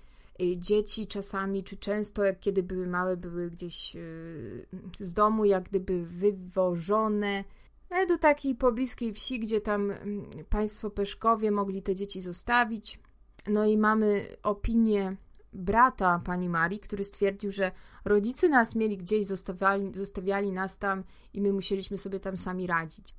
Y, 0.42 0.58
dzieci 0.58 1.06
czasami, 1.06 1.64
czy 1.64 1.76
często, 1.76 2.24
jak 2.24 2.40
kiedy 2.40 2.62
były 2.62 2.86
małe, 2.86 3.16
były 3.16 3.50
gdzieś 3.50 3.96
y, 3.96 4.66
z 5.00 5.12
domu, 5.12 5.44
jak 5.44 5.64
gdyby 5.64 6.02
wywożone 6.02 7.44
e, 7.90 8.06
do 8.06 8.18
takiej 8.18 8.54
pobliskiej 8.54 9.12
wsi, 9.14 9.40
gdzie 9.40 9.60
tam 9.60 9.90
mm, 9.90 10.26
państwo 10.48 10.90
Peszkowie 10.90 11.50
mogli 11.50 11.82
te 11.82 11.94
dzieci 11.94 12.20
zostawić. 12.20 13.00
No 13.46 13.66
i 13.66 13.76
mamy 13.76 14.36
opinię 14.42 15.16
brata 15.52 16.20
pani 16.24 16.48
Marii, 16.48 16.80
który 16.80 17.04
stwierdził, 17.04 17.52
że 17.52 17.72
rodzice 18.04 18.48
nas 18.48 18.74
mieli 18.74 18.98
gdzieś, 18.98 19.26
zostawiali, 19.26 19.94
zostawiali 19.94 20.52
nas 20.52 20.78
tam 20.78 21.04
i 21.32 21.40
my 21.40 21.52
musieliśmy 21.52 21.98
sobie 21.98 22.20
tam 22.20 22.36
sami 22.36 22.66
radzić. 22.66 23.14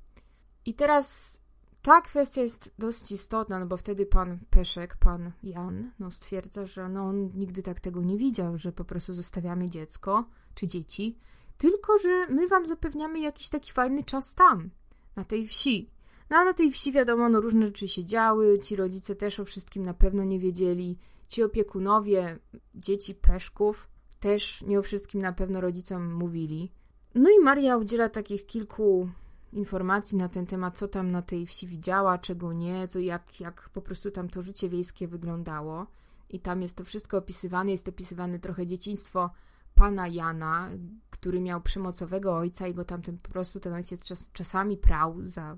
I 0.66 0.74
teraz 0.74 1.40
ta 1.82 2.00
kwestia 2.00 2.42
jest 2.42 2.74
dość 2.78 3.12
istotna, 3.12 3.58
no 3.58 3.66
bo 3.66 3.76
wtedy 3.76 4.06
pan 4.06 4.38
Peszek, 4.50 4.96
pan 4.96 5.32
Jan, 5.42 5.90
no 5.98 6.10
stwierdza, 6.10 6.66
że 6.66 6.88
no 6.88 7.02
on 7.02 7.30
nigdy 7.34 7.62
tak 7.62 7.80
tego 7.80 8.02
nie 8.02 8.16
widział, 8.16 8.58
że 8.58 8.72
po 8.72 8.84
prostu 8.84 9.14
zostawiamy 9.14 9.70
dziecko 9.70 10.24
czy 10.54 10.66
dzieci, 10.66 11.18
tylko 11.58 11.98
że 11.98 12.26
my 12.26 12.48
wam 12.48 12.66
zapewniamy 12.66 13.20
jakiś 13.20 13.48
taki 13.48 13.72
fajny 13.72 14.04
czas 14.04 14.34
tam, 14.34 14.70
na 15.16 15.24
tej 15.24 15.46
wsi. 15.46 15.90
No 16.30 16.36
a 16.36 16.44
na 16.44 16.52
tej 16.52 16.72
wsi 16.72 16.92
wiadomo, 16.92 17.28
no 17.28 17.40
różne 17.40 17.66
rzeczy 17.66 17.88
się 17.88 18.04
działy, 18.04 18.58
ci 18.58 18.76
rodzice 18.76 19.16
też 19.16 19.40
o 19.40 19.44
wszystkim 19.44 19.82
na 19.82 19.94
pewno 19.94 20.24
nie 20.24 20.38
wiedzieli, 20.38 20.98
ci 21.28 21.42
opiekunowie 21.42 22.38
dzieci 22.74 23.14
Peszków 23.14 23.88
też 24.20 24.62
nie 24.62 24.78
o 24.78 24.82
wszystkim 24.82 25.20
na 25.20 25.32
pewno 25.32 25.60
rodzicom 25.60 26.12
mówili. 26.12 26.72
No 27.14 27.30
i 27.30 27.44
Maria 27.44 27.76
udziela 27.76 28.08
takich 28.08 28.46
kilku 28.46 29.08
informacji 29.52 30.18
na 30.18 30.28
ten 30.28 30.46
temat, 30.46 30.78
co 30.78 30.88
tam 30.88 31.10
na 31.10 31.22
tej 31.22 31.46
wsi 31.46 31.66
widziała, 31.66 32.18
czego 32.18 32.52
nie, 32.52 32.88
co, 32.88 32.98
jak, 32.98 33.40
jak 33.40 33.68
po 33.68 33.82
prostu 33.82 34.10
tam 34.10 34.28
to 34.28 34.42
życie 34.42 34.68
wiejskie 34.68 35.08
wyglądało. 35.08 35.86
I 36.30 36.40
tam 36.40 36.62
jest 36.62 36.76
to 36.76 36.84
wszystko 36.84 37.18
opisywane, 37.18 37.70
jest 37.70 37.88
opisywane 37.88 38.38
trochę 38.38 38.66
dzieciństwo 38.66 39.30
pana 39.74 40.08
Jana, 40.08 40.70
który 41.10 41.40
miał 41.40 41.60
przemocowego 41.60 42.36
ojca 42.36 42.68
i 42.68 42.74
go 42.74 42.84
tamten 42.84 43.18
po 43.18 43.30
prostu 43.30 43.60
ten 43.60 43.72
ojciec 43.72 44.02
czas, 44.02 44.30
czasami 44.32 44.76
prał 44.76 45.16
za 45.24 45.56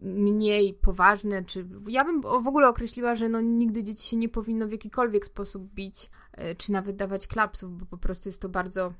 mniej 0.00 0.74
poważne, 0.74 1.44
czy 1.44 1.66
ja 1.88 2.04
bym 2.04 2.20
w 2.20 2.48
ogóle 2.48 2.68
określiła, 2.68 3.14
że 3.14 3.28
no 3.28 3.40
nigdy 3.40 3.82
dzieci 3.82 4.08
się 4.08 4.16
nie 4.16 4.28
powinno 4.28 4.68
w 4.68 4.72
jakikolwiek 4.72 5.26
sposób 5.26 5.62
bić, 5.74 6.10
e, 6.32 6.54
czy 6.54 6.72
nawet 6.72 6.96
dawać 6.96 7.26
klapsów, 7.26 7.78
bo 7.78 7.86
po 7.86 7.98
prostu 7.98 8.28
jest 8.28 8.42
to 8.42 8.48
bardzo 8.48 8.92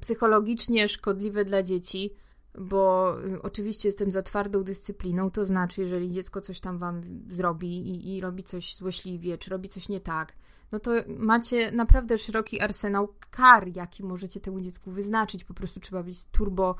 psychologicznie 0.00 0.88
szkodliwe 0.88 1.44
dla 1.44 1.62
dzieci, 1.62 2.14
bo 2.58 3.16
y, 3.26 3.42
oczywiście 3.42 3.88
jestem 3.88 4.12
za 4.12 4.22
twardą 4.22 4.62
dyscypliną, 4.62 5.30
to 5.30 5.44
znaczy, 5.44 5.80
jeżeli 5.80 6.12
dziecko 6.12 6.40
coś 6.40 6.60
tam 6.60 6.78
wam 6.78 7.02
zrobi 7.30 7.88
i, 7.88 8.16
i 8.16 8.20
robi 8.20 8.42
coś 8.42 8.76
złośliwie, 8.76 9.38
czy 9.38 9.50
robi 9.50 9.68
coś 9.68 9.88
nie 9.88 10.00
tak, 10.00 10.32
no 10.72 10.78
to 10.80 10.90
macie 11.18 11.72
naprawdę 11.72 12.18
szeroki 12.18 12.60
arsenał 12.60 13.14
kar, 13.30 13.68
jaki 13.76 14.04
możecie 14.04 14.40
temu 14.40 14.60
dziecku 14.60 14.90
wyznaczyć. 14.90 15.44
Po 15.44 15.54
prostu 15.54 15.80
trzeba 15.80 16.02
być 16.02 16.26
turbo 16.26 16.76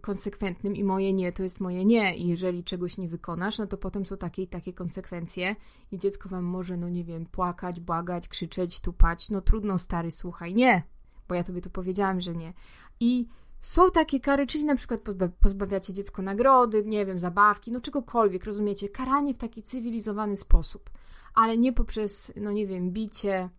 konsekwentnym 0.00 0.76
i 0.76 0.84
moje 0.84 1.12
nie 1.12 1.32
to 1.32 1.42
jest 1.42 1.60
moje 1.60 1.84
nie. 1.84 2.16
I 2.16 2.28
jeżeli 2.28 2.64
czegoś 2.64 2.98
nie 2.98 3.08
wykonasz, 3.08 3.58
no 3.58 3.66
to 3.66 3.76
potem 3.76 4.06
są 4.06 4.16
takie 4.16 4.42
i 4.42 4.48
takie 4.48 4.72
konsekwencje 4.72 5.56
i 5.92 5.98
dziecko 5.98 6.28
wam 6.28 6.44
może, 6.44 6.76
no 6.76 6.88
nie 6.88 7.04
wiem, 7.04 7.26
płakać, 7.26 7.80
błagać, 7.80 8.28
krzyczeć, 8.28 8.80
tupać. 8.80 9.30
No 9.30 9.40
trudno, 9.40 9.78
stary, 9.78 10.10
słuchaj, 10.10 10.54
nie, 10.54 10.82
bo 11.28 11.34
ja 11.34 11.44
tobie 11.44 11.60
to 11.60 11.70
powiedziałam, 11.70 12.20
że 12.20 12.34
nie. 12.34 12.52
I 13.00 13.26
są 13.60 13.90
takie 13.90 14.20
kary, 14.20 14.46
czyli 14.46 14.64
na 14.64 14.76
przykład 14.76 15.00
pozbawiacie 15.40 15.92
dziecko 15.92 16.22
nagrody, 16.22 16.84
nie 16.86 17.06
wiem, 17.06 17.18
zabawki, 17.18 17.72
no 17.72 17.80
czegokolwiek, 17.80 18.44
rozumiecie? 18.44 18.88
Karanie 18.88 19.34
w 19.34 19.38
taki 19.38 19.62
cywilizowany 19.62 20.36
sposób, 20.36 20.90
ale 21.34 21.58
nie 21.58 21.72
poprzez, 21.72 22.32
no 22.36 22.52
nie 22.52 22.66
wiem, 22.66 22.90
bicie, 22.90 23.50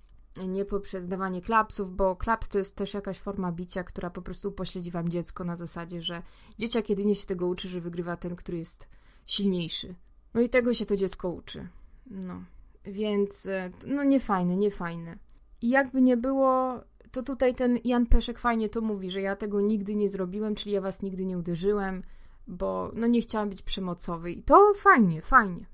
nie 0.46 0.66
poprzez 0.66 1.08
dawanie 1.08 1.42
klapsów, 1.42 1.96
bo 1.96 2.16
klaps 2.16 2.50
to 2.50 2.58
jest 2.58 2.76
też 2.76 2.94
jakaś 2.94 3.20
forma 3.20 3.52
bicia, 3.52 3.84
która 3.84 4.10
po 4.10 4.22
prostu 4.22 4.52
pośledzi 4.52 4.92
wam 4.92 5.10
dziecko 5.10 5.44
na 5.44 5.56
zasadzie, 5.56 6.02
że 6.02 6.22
dzieciak 6.60 6.90
jedynie 6.90 7.16
się 7.16 7.28
tego 7.28 7.48
uczy, 7.48 7.70
że 7.70 7.82
wygrywa 7.82 8.18
ten, 8.18 8.36
który 8.36 8.58
jest 8.58 8.88
silniejszy. 9.26 9.96
No 10.34 10.42
i 10.42 10.50
tego 10.50 10.74
się 10.74 10.86
to 10.86 10.96
dziecko 10.96 11.30
uczy. 11.30 11.68
No, 12.06 12.44
więc 12.86 13.46
e, 13.46 13.72
no 13.88 14.04
niefajne, 14.04 14.58
niefajne. 14.58 15.18
I 15.62 15.70
jakby 15.70 16.02
nie 16.02 16.18
było, 16.18 16.82
to 17.12 17.24
tutaj 17.24 17.56
ten 17.56 17.80
Jan 17.84 18.06
Peszek 18.06 18.40
fajnie 18.40 18.70
to 18.70 18.82
mówi, 18.82 19.12
że 19.12 19.22
ja 19.22 19.36
tego 19.36 19.62
nigdy 19.62 19.96
nie 19.96 20.10
zrobiłem, 20.10 20.56
czyli 20.56 20.72
ja 20.72 20.82
was 20.82 21.02
nigdy 21.02 21.26
nie 21.26 21.38
uderzyłem, 21.38 22.04
bo 22.48 22.92
no 22.96 23.08
nie 23.08 23.22
chciałam 23.22 23.50
być 23.50 23.62
przemocowy. 23.62 24.32
I 24.32 24.44
to 24.44 24.74
fajnie, 24.76 25.22
fajnie. 25.22 25.66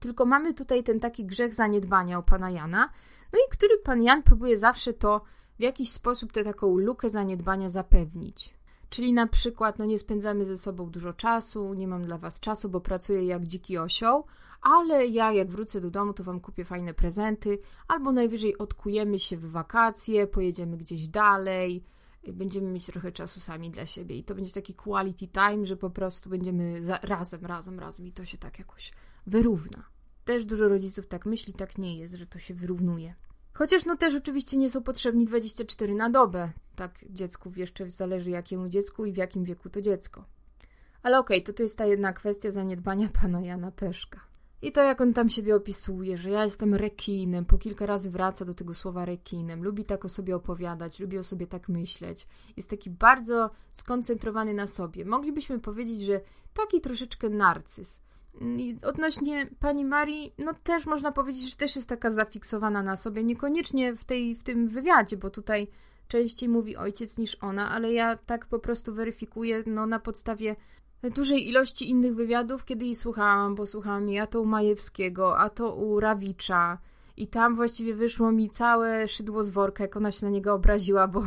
Tylko 0.00 0.26
mamy 0.26 0.54
tutaj 0.54 0.82
ten 0.82 1.00
taki 1.00 1.24
grzech 1.24 1.54
zaniedbania 1.54 2.18
u 2.18 2.22
pana 2.22 2.50
Jana, 2.50 2.90
no 3.32 3.38
i 3.38 3.50
który 3.50 3.78
pan 3.78 4.02
Jan 4.02 4.22
próbuje 4.22 4.58
zawsze 4.58 4.92
to 4.92 5.20
w 5.58 5.62
jakiś 5.62 5.92
sposób 5.92 6.32
tę 6.32 6.44
taką 6.44 6.78
lukę 6.78 7.10
zaniedbania 7.10 7.70
zapewnić. 7.70 8.58
Czyli 8.90 9.12
na 9.12 9.26
przykład, 9.26 9.78
no 9.78 9.84
nie 9.84 9.98
spędzamy 9.98 10.44
ze 10.44 10.58
sobą 10.58 10.90
dużo 10.90 11.12
czasu, 11.12 11.74
nie 11.74 11.88
mam 11.88 12.04
dla 12.04 12.18
was 12.18 12.40
czasu, 12.40 12.68
bo 12.68 12.80
pracuję 12.80 13.24
jak 13.24 13.46
dziki 13.46 13.78
osioł, 13.78 14.24
ale 14.62 15.06
ja 15.06 15.32
jak 15.32 15.50
wrócę 15.50 15.80
do 15.80 15.90
domu, 15.90 16.12
to 16.12 16.24
wam 16.24 16.40
kupię 16.40 16.64
fajne 16.64 16.94
prezenty, 16.94 17.58
albo 17.88 18.12
najwyżej 18.12 18.58
odkujemy 18.58 19.18
się 19.18 19.36
w 19.36 19.50
wakacje, 19.50 20.26
pojedziemy 20.26 20.76
gdzieś 20.76 21.08
dalej, 21.08 21.84
będziemy 22.32 22.70
mieć 22.70 22.86
trochę 22.86 23.12
czasu 23.12 23.40
sami 23.40 23.70
dla 23.70 23.86
siebie 23.86 24.16
i 24.16 24.24
to 24.24 24.34
będzie 24.34 24.52
taki 24.52 24.74
quality 24.74 25.28
time, 25.28 25.66
że 25.66 25.76
po 25.76 25.90
prostu 25.90 26.30
będziemy 26.30 26.80
razem, 27.02 27.46
razem, 27.46 27.80
razem 27.80 28.06
i 28.06 28.12
to 28.12 28.24
się 28.24 28.38
tak 28.38 28.58
jakoś 28.58 28.92
wyrówna. 29.26 29.97
Też 30.28 30.46
dużo 30.46 30.68
rodziców 30.68 31.06
tak 31.06 31.26
myśli, 31.26 31.54
tak 31.54 31.78
nie 31.78 31.98
jest, 31.98 32.14
że 32.14 32.26
to 32.26 32.38
się 32.38 32.54
wyrównuje. 32.54 33.14
Chociaż 33.52 33.86
no 33.86 33.96
też 33.96 34.14
oczywiście 34.14 34.56
nie 34.56 34.70
są 34.70 34.82
potrzebni 34.82 35.24
24 35.24 35.94
na 35.94 36.10
dobę. 36.10 36.52
Tak 36.76 37.04
dziecku 37.10 37.52
jeszcze 37.56 37.90
zależy 37.90 38.30
jakiemu 38.30 38.68
dziecku 38.68 39.04
i 39.04 39.12
w 39.12 39.16
jakim 39.16 39.44
wieku 39.44 39.70
to 39.70 39.80
dziecko. 39.80 40.24
Ale 41.02 41.18
okej, 41.18 41.38
okay, 41.38 41.46
to 41.46 41.52
tu 41.52 41.62
jest 41.62 41.78
ta 41.78 41.86
jedna 41.86 42.12
kwestia 42.12 42.50
zaniedbania 42.50 43.08
pana 43.22 43.40
Jana 43.40 43.70
Peszka. 43.70 44.20
I 44.62 44.72
to 44.72 44.82
jak 44.82 45.00
on 45.00 45.12
tam 45.12 45.28
siebie 45.28 45.56
opisuje, 45.56 46.16
że 46.16 46.30
ja 46.30 46.44
jestem 46.44 46.74
rekinem, 46.74 47.44
po 47.44 47.58
kilka 47.58 47.86
razy 47.86 48.10
wraca 48.10 48.44
do 48.44 48.54
tego 48.54 48.74
słowa 48.74 49.04
rekinem, 49.04 49.64
lubi 49.64 49.84
tak 49.84 50.04
o 50.04 50.08
sobie 50.08 50.36
opowiadać, 50.36 51.00
lubi 51.00 51.18
o 51.18 51.24
sobie 51.24 51.46
tak 51.46 51.68
myśleć. 51.68 52.26
Jest 52.56 52.70
taki 52.70 52.90
bardzo 52.90 53.50
skoncentrowany 53.72 54.54
na 54.54 54.66
sobie. 54.66 55.04
Moglibyśmy 55.04 55.60
powiedzieć, 55.60 56.00
że 56.00 56.20
taki 56.54 56.80
troszeczkę 56.80 57.28
narcyz. 57.28 58.07
Odnośnie 58.82 59.46
pani 59.60 59.84
Marii, 59.84 60.34
no 60.38 60.54
też 60.54 60.86
można 60.86 61.12
powiedzieć, 61.12 61.50
że 61.50 61.56
też 61.56 61.76
jest 61.76 61.88
taka 61.88 62.10
zafiksowana 62.10 62.82
na 62.82 62.96
sobie, 62.96 63.24
niekoniecznie 63.24 63.94
w, 63.94 64.04
tej, 64.04 64.34
w 64.34 64.42
tym 64.42 64.68
wywiadzie, 64.68 65.16
bo 65.16 65.30
tutaj 65.30 65.68
częściej 66.08 66.48
mówi 66.48 66.76
ojciec 66.76 67.18
niż 67.18 67.36
ona, 67.40 67.70
ale 67.70 67.92
ja 67.92 68.16
tak 68.16 68.46
po 68.46 68.58
prostu 68.58 68.94
weryfikuję 68.94 69.62
no, 69.66 69.86
na 69.86 69.98
podstawie 69.98 70.56
dużej 71.02 71.48
ilości 71.48 71.90
innych 71.90 72.14
wywiadów, 72.14 72.64
kiedy 72.64 72.84
jej 72.84 72.94
słuchałam, 72.94 73.54
bo 73.54 73.66
słuchałam 73.66 74.08
jej 74.08 74.18
a 74.18 74.26
to 74.26 74.40
u 74.40 74.46
Majewskiego, 74.46 75.38
a 75.38 75.50
to 75.50 75.74
u 75.74 76.00
Rawicza 76.00 76.78
i 77.16 77.28
tam 77.28 77.56
właściwie 77.56 77.94
wyszło 77.94 78.32
mi 78.32 78.50
całe 78.50 79.08
szydło 79.08 79.44
z 79.44 79.50
worka, 79.50 79.84
jak 79.84 79.96
ona 79.96 80.10
się 80.10 80.26
na 80.26 80.32
niego 80.32 80.54
obraziła, 80.54 81.08
bo 81.08 81.24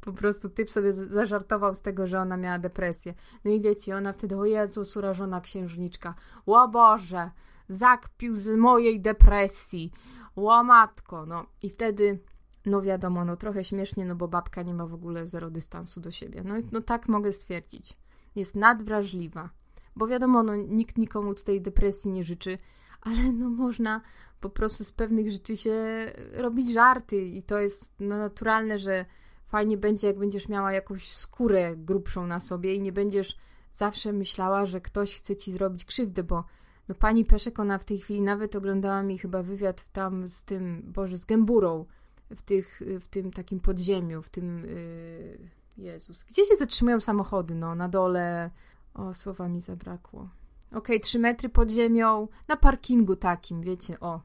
po 0.00 0.12
prostu 0.12 0.48
typ 0.48 0.70
sobie 0.70 0.92
zażartował 0.92 1.74
z 1.74 1.82
tego, 1.82 2.06
że 2.06 2.20
ona 2.20 2.36
miała 2.36 2.58
depresję. 2.58 3.14
No 3.44 3.50
i 3.50 3.60
wiecie, 3.60 3.96
ona 3.96 4.12
wtedy, 4.12 4.36
o 4.36 4.44
Jezu, 4.44 4.84
surażona 4.84 5.40
księżniczka, 5.40 6.14
o 6.46 6.68
Boże, 6.68 7.30
zakpił 7.68 8.36
z 8.36 8.58
mojej 8.58 9.00
depresji, 9.00 9.92
o 10.36 10.64
matko, 10.64 11.26
no 11.26 11.46
i 11.62 11.70
wtedy, 11.70 12.18
no 12.66 12.82
wiadomo, 12.82 13.24
no 13.24 13.36
trochę 13.36 13.64
śmiesznie, 13.64 14.04
no 14.04 14.14
bo 14.14 14.28
babka 14.28 14.62
nie 14.62 14.74
ma 14.74 14.86
w 14.86 14.94
ogóle 14.94 15.26
zero 15.26 15.50
dystansu 15.50 16.00
do 16.00 16.10
siebie. 16.10 16.42
No, 16.44 16.54
no 16.72 16.80
tak 16.80 17.08
mogę 17.08 17.32
stwierdzić. 17.32 17.96
Jest 18.36 18.56
nadwrażliwa, 18.56 19.50
bo 19.96 20.06
wiadomo, 20.06 20.42
no 20.42 20.56
nikt 20.56 20.98
nikomu 20.98 21.34
tutaj 21.34 21.60
depresji 21.60 22.10
nie 22.10 22.24
życzy, 22.24 22.58
ale 23.00 23.32
no 23.32 23.50
można 23.50 24.00
po 24.40 24.50
prostu 24.50 24.84
z 24.84 24.92
pewnych 24.92 25.30
rzeczy 25.30 25.56
się 25.56 25.74
robić 26.32 26.72
żarty 26.72 27.16
i 27.16 27.42
to 27.42 27.58
jest 27.58 27.94
no, 28.00 28.18
naturalne, 28.18 28.78
że 28.78 29.04
fajnie 29.48 29.76
będzie, 29.76 30.06
jak 30.06 30.18
będziesz 30.18 30.48
miała 30.48 30.72
jakąś 30.72 31.12
skórę 31.12 31.76
grubszą 31.76 32.26
na 32.26 32.40
sobie 32.40 32.74
i 32.74 32.80
nie 32.80 32.92
będziesz 32.92 33.36
zawsze 33.72 34.12
myślała, 34.12 34.66
że 34.66 34.80
ktoś 34.80 35.16
chce 35.16 35.36
ci 35.36 35.52
zrobić 35.52 35.84
krzywdę, 35.84 36.22
bo 36.22 36.44
no 36.88 36.94
pani 36.94 37.24
Peszek, 37.24 37.60
ona 37.60 37.78
w 37.78 37.84
tej 37.84 37.98
chwili 37.98 38.22
nawet 38.22 38.56
oglądała 38.56 39.02
mi 39.02 39.18
chyba 39.18 39.42
wywiad 39.42 39.92
tam 39.92 40.28
z 40.28 40.44
tym, 40.44 40.82
Boże, 40.94 41.18
z 41.18 41.24
Gęburą, 41.24 41.84
w, 42.30 42.42
tych, 42.42 42.80
w 43.00 43.08
tym 43.08 43.32
takim 43.32 43.60
podziemiu, 43.60 44.22
w 44.22 44.28
tym, 44.28 44.66
yy, 44.66 45.38
Jezus, 45.78 46.24
gdzie 46.24 46.46
się 46.46 46.56
zatrzymują 46.56 47.00
samochody, 47.00 47.54
no, 47.54 47.74
na 47.74 47.88
dole, 47.88 48.50
o, 48.94 49.14
słowa 49.14 49.48
mi 49.48 49.60
zabrakło. 49.60 50.20
Okej, 50.68 50.78
okay, 50.78 51.00
trzy 51.00 51.18
metry 51.18 51.48
pod 51.48 51.70
ziemią, 51.70 52.28
na 52.48 52.56
parkingu 52.56 53.16
takim, 53.16 53.62
wiecie, 53.62 54.00
o. 54.00 54.20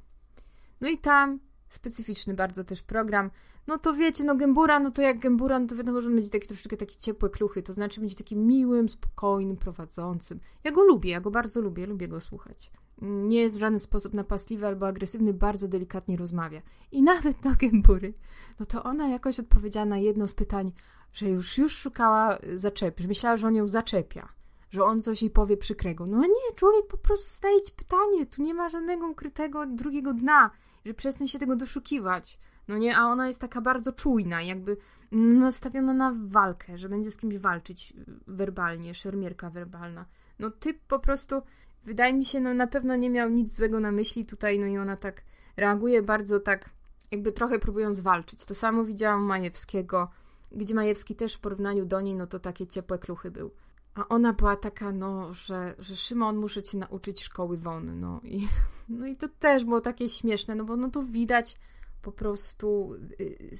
No 0.81 0.89
i 0.89 0.97
tam 0.97 1.39
specyficzny 1.73 2.33
bardzo 2.33 2.63
też 2.63 2.83
program. 2.83 3.31
No 3.67 3.77
to 3.77 3.93
wiecie, 3.93 4.23
no 4.23 4.35
Gębura, 4.35 4.79
no 4.79 4.91
to 4.91 5.01
jak 5.01 5.19
Gębura, 5.19 5.59
no 5.59 5.67
to 5.67 5.75
wiadomo, 5.75 6.01
że 6.01 6.07
on 6.07 6.15
będzie 6.15 6.29
taki 6.29 6.47
troszeczkę 6.47 6.77
taki 6.77 6.97
ciepłe 6.97 7.29
kluchy, 7.29 7.63
to 7.63 7.73
znaczy 7.73 7.99
będzie 7.99 8.15
takim 8.15 8.47
miłym, 8.47 8.89
spokojnym, 8.89 9.57
prowadzącym. 9.57 10.39
Ja 10.63 10.71
go 10.71 10.83
lubię, 10.83 11.11
ja 11.11 11.21
go 11.21 11.31
bardzo 11.31 11.61
lubię, 11.61 11.85
lubię 11.85 12.07
go 12.07 12.19
słuchać. 12.19 12.71
Nie 13.01 13.41
jest 13.41 13.55
w 13.55 13.59
żaden 13.59 13.79
sposób 13.79 14.13
napastliwy 14.13 14.67
albo 14.67 14.87
agresywny, 14.87 15.33
bardzo 15.33 15.67
delikatnie 15.67 16.17
rozmawia. 16.17 16.61
I 16.91 17.03
nawet 17.03 17.39
do 17.39 17.49
Gębury, 17.59 18.13
no 18.59 18.65
to 18.65 18.83
ona 18.83 19.07
jakoś 19.07 19.39
odpowiedziała 19.39 19.85
na 19.85 19.97
jedno 19.97 20.27
z 20.27 20.33
pytań, 20.33 20.71
że 21.13 21.29
już, 21.29 21.57
już 21.57 21.75
szukała 21.77 22.37
zaczepy, 22.55 23.01
że 23.03 23.07
myślała, 23.07 23.37
że 23.37 23.47
on 23.47 23.55
ją 23.55 23.67
zaczepia 23.67 24.29
że 24.73 24.83
on 24.83 25.01
coś 25.01 25.21
jej 25.21 25.31
powie 25.31 25.57
przykrego. 25.57 26.05
No 26.05 26.21
nie, 26.21 26.55
człowiek 26.55 26.87
po 26.87 26.97
prostu 26.97 27.35
zadaje 27.35 27.61
ci 27.61 27.71
pytanie, 27.71 28.25
tu 28.25 28.43
nie 28.43 28.53
ma 28.53 28.69
żadnego 28.69 29.07
ukrytego 29.07 29.65
drugiego 29.65 30.13
dna 30.13 30.51
że 30.85 30.93
przestań 30.93 31.27
się 31.27 31.39
tego 31.39 31.55
doszukiwać. 31.55 32.39
No 32.67 32.77
nie, 32.77 32.97
a 32.97 33.05
ona 33.05 33.27
jest 33.27 33.41
taka 33.41 33.61
bardzo 33.61 33.91
czujna, 33.91 34.41
jakby 34.41 34.77
nastawiona 35.11 35.93
na 35.93 36.13
walkę, 36.25 36.77
że 36.77 36.89
będzie 36.89 37.11
z 37.11 37.17
kimś 37.17 37.37
walczyć 37.37 37.93
werbalnie, 38.27 38.95
szermierka 38.95 39.49
werbalna. 39.49 40.05
No 40.39 40.51
typ 40.51 40.79
po 40.87 40.99
prostu, 40.99 41.41
wydaje 41.85 42.13
mi 42.13 42.25
się, 42.25 42.39
no 42.39 42.53
na 42.53 42.67
pewno 42.67 42.95
nie 42.95 43.09
miał 43.09 43.29
nic 43.29 43.55
złego 43.55 43.79
na 43.79 43.91
myśli 43.91 44.25
tutaj, 44.25 44.59
no 44.59 44.65
i 44.65 44.77
ona 44.77 44.97
tak 44.97 45.23
reaguje 45.57 46.01
bardzo 46.01 46.39
tak, 46.39 46.69
jakby 47.11 47.31
trochę 47.31 47.59
próbując 47.59 47.99
walczyć. 47.99 48.45
To 48.45 48.55
samo 48.55 48.83
widziałam 48.83 49.21
Majewskiego, 49.21 50.09
gdzie 50.51 50.75
Majewski 50.75 51.15
też 51.15 51.35
w 51.35 51.39
porównaniu 51.39 51.85
do 51.85 52.01
niej, 52.01 52.15
no 52.15 52.27
to 52.27 52.39
takie 52.39 52.67
ciepłe 52.67 52.99
kluchy 52.99 53.31
był. 53.31 53.51
A 53.95 54.07
ona 54.07 54.33
była 54.33 54.55
taka, 54.55 54.91
no, 54.91 55.33
że, 55.33 55.75
że 55.79 55.95
Szymon, 55.95 56.37
muszę 56.37 56.63
cię 56.63 56.77
nauczyć 56.77 57.21
szkoły 57.21 57.57
won, 57.57 57.99
no 57.99 58.21
i, 58.23 58.47
no 58.89 59.07
i 59.07 59.15
to 59.15 59.27
też 59.27 59.65
było 59.65 59.81
takie 59.81 60.09
śmieszne, 60.09 60.55
no 60.55 60.63
bo 60.63 60.75
no 60.75 60.89
to 60.89 61.03
widać 61.03 61.59
po 62.01 62.11
prostu 62.11 62.93
y, 63.19 63.57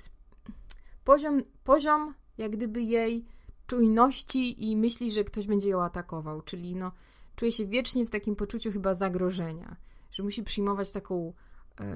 poziom, 1.03 1.41
poziom 1.63 2.13
jak 2.37 2.51
gdyby 2.51 2.81
jej 2.81 3.25
czujności 3.67 4.69
i 4.69 4.77
myśli, 4.77 5.11
że 5.11 5.23
ktoś 5.23 5.47
będzie 5.47 5.69
ją 5.69 5.83
atakował, 5.83 6.41
czyli 6.41 6.75
no 6.75 6.91
czuje 7.35 7.51
się 7.51 7.65
wiecznie 7.65 8.05
w 8.05 8.09
takim 8.09 8.35
poczuciu 8.35 8.71
chyba 8.71 8.93
zagrożenia, 8.93 9.75
że 10.11 10.23
musi 10.23 10.43
przyjmować 10.43 10.91
taką 10.91 11.33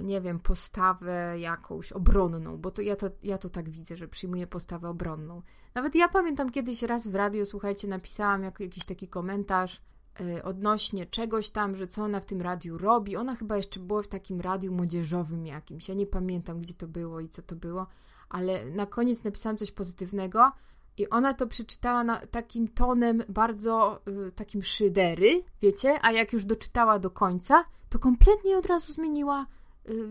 nie 0.03 0.21
wiem, 0.21 0.39
postawę 0.39 1.39
jakąś 1.39 1.91
obronną, 1.91 2.57
bo 2.57 2.71
to 2.71 2.81
ja, 2.81 2.95
to 2.95 3.09
ja 3.23 3.37
to 3.37 3.49
tak 3.49 3.69
widzę, 3.69 3.95
że 3.95 4.07
przyjmuje 4.07 4.47
postawę 4.47 4.89
obronną. 4.89 5.41
Nawet 5.75 5.95
ja 5.95 6.07
pamiętam 6.07 6.49
kiedyś 6.49 6.83
raz 6.83 7.07
w 7.07 7.15
radio, 7.15 7.45
słuchajcie, 7.45 7.87
napisałam 7.87 8.43
jak, 8.43 8.59
jakiś 8.59 8.85
taki 8.85 9.07
komentarz 9.07 9.81
yy, 10.19 10.43
odnośnie 10.43 11.05
czegoś 11.05 11.49
tam, 11.49 11.75
że 11.75 11.87
co 11.87 12.03
ona 12.03 12.19
w 12.19 12.25
tym 12.25 12.41
radiu 12.41 12.77
robi. 12.77 13.15
Ona 13.15 13.35
chyba 13.35 13.57
jeszcze 13.57 13.79
była 13.79 14.01
w 14.01 14.07
takim 14.07 14.41
radiu 14.41 14.71
młodzieżowym 14.71 15.45
jakimś. 15.45 15.89
Ja 15.89 15.95
nie 15.95 16.07
pamiętam, 16.07 16.61
gdzie 16.61 16.73
to 16.73 16.87
było 16.87 17.19
i 17.19 17.29
co 17.29 17.41
to 17.41 17.55
było, 17.55 17.87
ale 18.29 18.65
na 18.65 18.85
koniec 18.85 19.23
napisałam 19.23 19.57
coś 19.57 19.71
pozytywnego 19.71 20.51
i 20.97 21.09
ona 21.09 21.33
to 21.33 21.47
przeczytała 21.47 22.03
na, 22.03 22.25
takim 22.25 22.67
tonem 22.67 23.23
bardzo 23.29 24.01
y, 24.27 24.31
takim 24.31 24.63
szydery, 24.63 25.43
wiecie, 25.61 25.99
a 26.01 26.11
jak 26.11 26.33
już 26.33 26.45
doczytała 26.45 26.99
do 26.99 27.11
końca, 27.11 27.65
to 27.89 27.99
kompletnie 27.99 28.57
od 28.57 28.65
razu 28.65 28.93
zmieniła, 28.93 29.45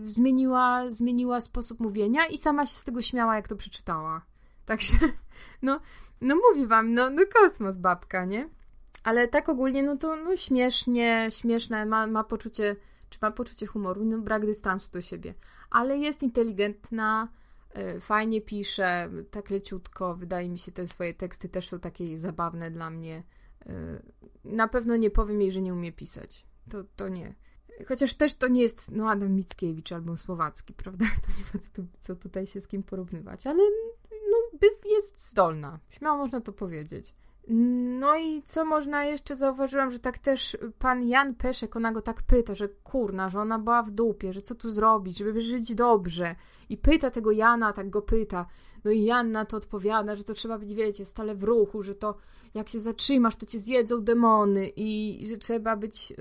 zmieniła, 0.05 0.89
zmieniła 0.89 1.41
sposób 1.41 1.79
mówienia 1.79 2.25
i 2.25 2.37
sama 2.37 2.65
się 2.65 2.75
z 2.75 2.83
tego 2.83 3.01
śmiała, 3.01 3.35
jak 3.35 3.47
to 3.47 3.55
przeczytała. 3.55 4.25
Także, 4.65 4.97
no, 5.61 5.79
no 6.21 6.35
mówię 6.35 6.67
wam, 6.67 6.93
no, 6.93 7.09
no 7.09 7.21
kosmos 7.33 7.77
babka, 7.77 8.25
nie? 8.25 8.49
Ale 9.03 9.27
tak 9.27 9.49
ogólnie, 9.49 9.83
no 9.83 9.97
to 9.97 10.15
no 10.15 10.35
śmiesznie, 10.35 11.27
śmieszne, 11.31 11.85
ma, 11.85 12.07
ma 12.07 12.23
poczucie, 12.23 12.75
czy 13.09 13.19
ma 13.21 13.31
poczucie 13.31 13.65
humoru, 13.65 14.05
no 14.05 14.17
brak 14.17 14.45
dystansu 14.45 14.91
do 14.91 15.01
siebie. 15.01 15.33
Ale 15.69 15.97
jest 15.97 16.23
inteligentna, 16.23 17.27
E, 17.77 17.99
fajnie 17.99 18.41
pisze, 18.41 19.09
tak 19.31 19.49
leciutko. 19.49 20.15
Wydaje 20.15 20.49
mi 20.49 20.57
się, 20.57 20.71
te 20.71 20.87
swoje 20.87 21.13
teksty 21.13 21.49
też 21.49 21.69
są 21.69 21.79
takie 21.79 22.17
zabawne 22.17 22.71
dla 22.71 22.89
mnie. 22.89 23.23
E, 23.65 24.01
na 24.43 24.67
pewno 24.67 24.95
nie 24.95 25.09
powiem 25.09 25.41
jej, 25.41 25.51
że 25.51 25.61
nie 25.61 25.73
umie 25.73 25.91
pisać. 25.91 26.45
To, 26.69 26.83
to 26.95 27.09
nie. 27.09 27.35
Chociaż 27.85 28.13
też 28.13 28.35
to 28.35 28.47
nie 28.47 28.61
jest 28.61 28.91
no, 28.91 29.09
Adam 29.09 29.31
Mickiewicz 29.31 29.91
albo 29.91 30.17
Słowacki, 30.17 30.73
prawda? 30.73 31.05
To 31.25 31.31
nie 31.37 31.43
ma 31.53 31.59
co, 31.59 31.81
co 32.01 32.15
tutaj 32.15 32.47
się 32.47 32.61
z 32.61 32.67
kim 32.67 32.83
porównywać, 32.83 33.47
ale 33.47 33.63
no, 34.31 34.37
jest 34.85 35.29
zdolna. 35.29 35.79
Śmiało 35.89 36.17
można 36.17 36.41
to 36.41 36.53
powiedzieć. 36.53 37.15
No 37.99 38.17
i 38.17 38.43
co 38.43 38.65
można 38.65 39.05
jeszcze, 39.05 39.37
zauważyłam, 39.37 39.91
że 39.91 39.99
tak 39.99 40.17
też 40.17 40.57
pan 40.79 41.03
Jan 41.03 41.35
Peszek, 41.35 41.75
ona 41.75 41.91
go 41.91 42.01
tak 42.01 42.23
pyta, 42.23 42.55
że 42.55 42.69
kurna, 42.69 43.29
że 43.29 43.39
ona 43.39 43.59
była 43.59 43.83
w 43.83 43.91
dupie, 43.91 44.33
że 44.33 44.41
co 44.41 44.55
tu 44.55 44.71
zrobić, 44.71 45.17
żeby 45.17 45.41
żyć 45.41 45.75
dobrze. 45.75 46.35
I 46.69 46.77
pyta 46.77 47.11
tego 47.11 47.31
Jana, 47.31 47.73
tak 47.73 47.89
go 47.89 48.01
pyta. 48.01 48.45
No 48.85 48.91
i 48.91 49.03
Jan 49.03 49.31
na 49.31 49.45
to 49.45 49.57
odpowiada, 49.57 50.15
że 50.15 50.23
to 50.23 50.33
trzeba 50.33 50.57
być, 50.57 50.73
wiecie, 50.73 51.05
stale 51.05 51.35
w 51.35 51.43
ruchu, 51.43 51.83
że 51.83 51.95
to 51.95 52.15
jak 52.53 52.69
się 52.69 52.79
zatrzymasz, 52.79 53.35
to 53.35 53.45
cię 53.45 53.59
zjedzą 53.59 54.03
demony 54.03 54.71
i 54.75 55.23
że 55.27 55.37
trzeba 55.37 55.75
być 55.75 56.11
yy, 56.11 56.17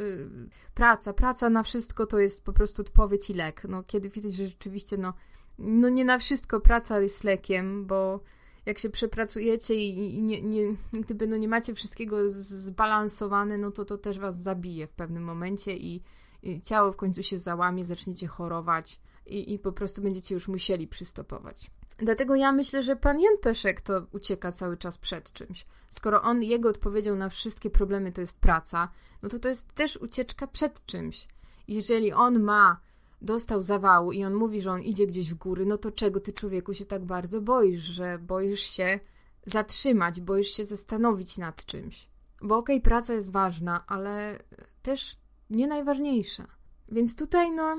praca. 0.74 1.12
Praca 1.12 1.50
na 1.50 1.62
wszystko 1.62 2.06
to 2.06 2.18
jest 2.18 2.44
po 2.44 2.52
prostu 2.52 2.82
odpowiedź 2.82 3.30
i 3.30 3.34
lek. 3.34 3.62
No 3.68 3.82
kiedy 3.82 4.08
widać, 4.08 4.34
że 4.34 4.46
rzeczywiście, 4.46 4.96
no, 4.96 5.14
no 5.58 5.88
nie 5.88 6.04
na 6.04 6.18
wszystko 6.18 6.60
praca 6.60 7.00
jest 7.00 7.24
lekiem, 7.24 7.86
bo 7.86 8.20
jak 8.66 8.78
się 8.78 8.90
przepracujecie 8.90 9.74
i, 9.74 10.14
i 10.14 10.22
nie, 10.22 10.42
nie, 10.42 10.76
gdyby 10.92 11.26
no 11.26 11.36
nie 11.36 11.48
macie 11.48 11.74
wszystkiego 11.74 12.30
zbalansowane, 12.30 13.58
no 13.58 13.70
to 13.70 13.84
to 13.84 13.98
też 13.98 14.18
was 14.18 14.36
zabije 14.36 14.86
w 14.86 14.92
pewnym 14.92 15.22
momencie 15.22 15.76
i, 15.76 16.02
i 16.42 16.60
ciało 16.60 16.92
w 16.92 16.96
końcu 16.96 17.22
się 17.22 17.38
załamie, 17.38 17.84
zaczniecie 17.84 18.26
chorować 18.26 19.00
i, 19.26 19.52
i 19.54 19.58
po 19.58 19.72
prostu 19.72 20.02
będziecie 20.02 20.34
już 20.34 20.48
musieli 20.48 20.88
przystopować. 20.88 21.70
Dlatego 21.98 22.34
ja 22.34 22.52
myślę, 22.52 22.82
że 22.82 22.96
pan 22.96 23.20
Jan 23.20 23.38
Peszek 23.38 23.80
to 23.80 24.06
ucieka 24.12 24.52
cały 24.52 24.76
czas 24.76 24.98
przed 24.98 25.32
czymś. 25.32 25.66
Skoro 25.90 26.22
on, 26.22 26.42
jego 26.42 26.68
odpowiedzią 26.68 27.16
na 27.16 27.28
wszystkie 27.28 27.70
problemy 27.70 28.12
to 28.12 28.20
jest 28.20 28.40
praca, 28.40 28.88
no 29.22 29.28
to 29.28 29.38
to 29.38 29.48
jest 29.48 29.72
też 29.72 29.96
ucieczka 29.96 30.46
przed 30.46 30.86
czymś. 30.86 31.28
Jeżeli 31.68 32.12
on 32.12 32.40
ma 32.40 32.80
dostał 33.22 33.62
zawału 33.62 34.12
i 34.12 34.24
on 34.24 34.34
mówi, 34.34 34.60
że 34.60 34.70
on 34.70 34.82
idzie 34.82 35.06
gdzieś 35.06 35.30
w 35.30 35.34
góry, 35.34 35.66
no 35.66 35.78
to 35.78 35.92
czego 35.92 36.20
ty 36.20 36.32
człowieku 36.32 36.74
się 36.74 36.86
tak 36.86 37.04
bardzo 37.04 37.40
boisz, 37.40 37.80
że 37.80 38.18
boisz 38.18 38.60
się 38.60 39.00
zatrzymać, 39.46 40.20
boisz 40.20 40.48
się 40.48 40.64
zastanowić 40.64 41.38
nad 41.38 41.64
czymś. 41.64 42.08
Bo 42.42 42.56
okej, 42.56 42.76
okay, 42.76 42.84
praca 42.84 43.14
jest 43.14 43.32
ważna, 43.32 43.84
ale 43.86 44.38
też 44.82 45.16
nie 45.50 45.66
najważniejsza. 45.66 46.46
Więc 46.88 47.16
tutaj, 47.16 47.52
no, 47.52 47.76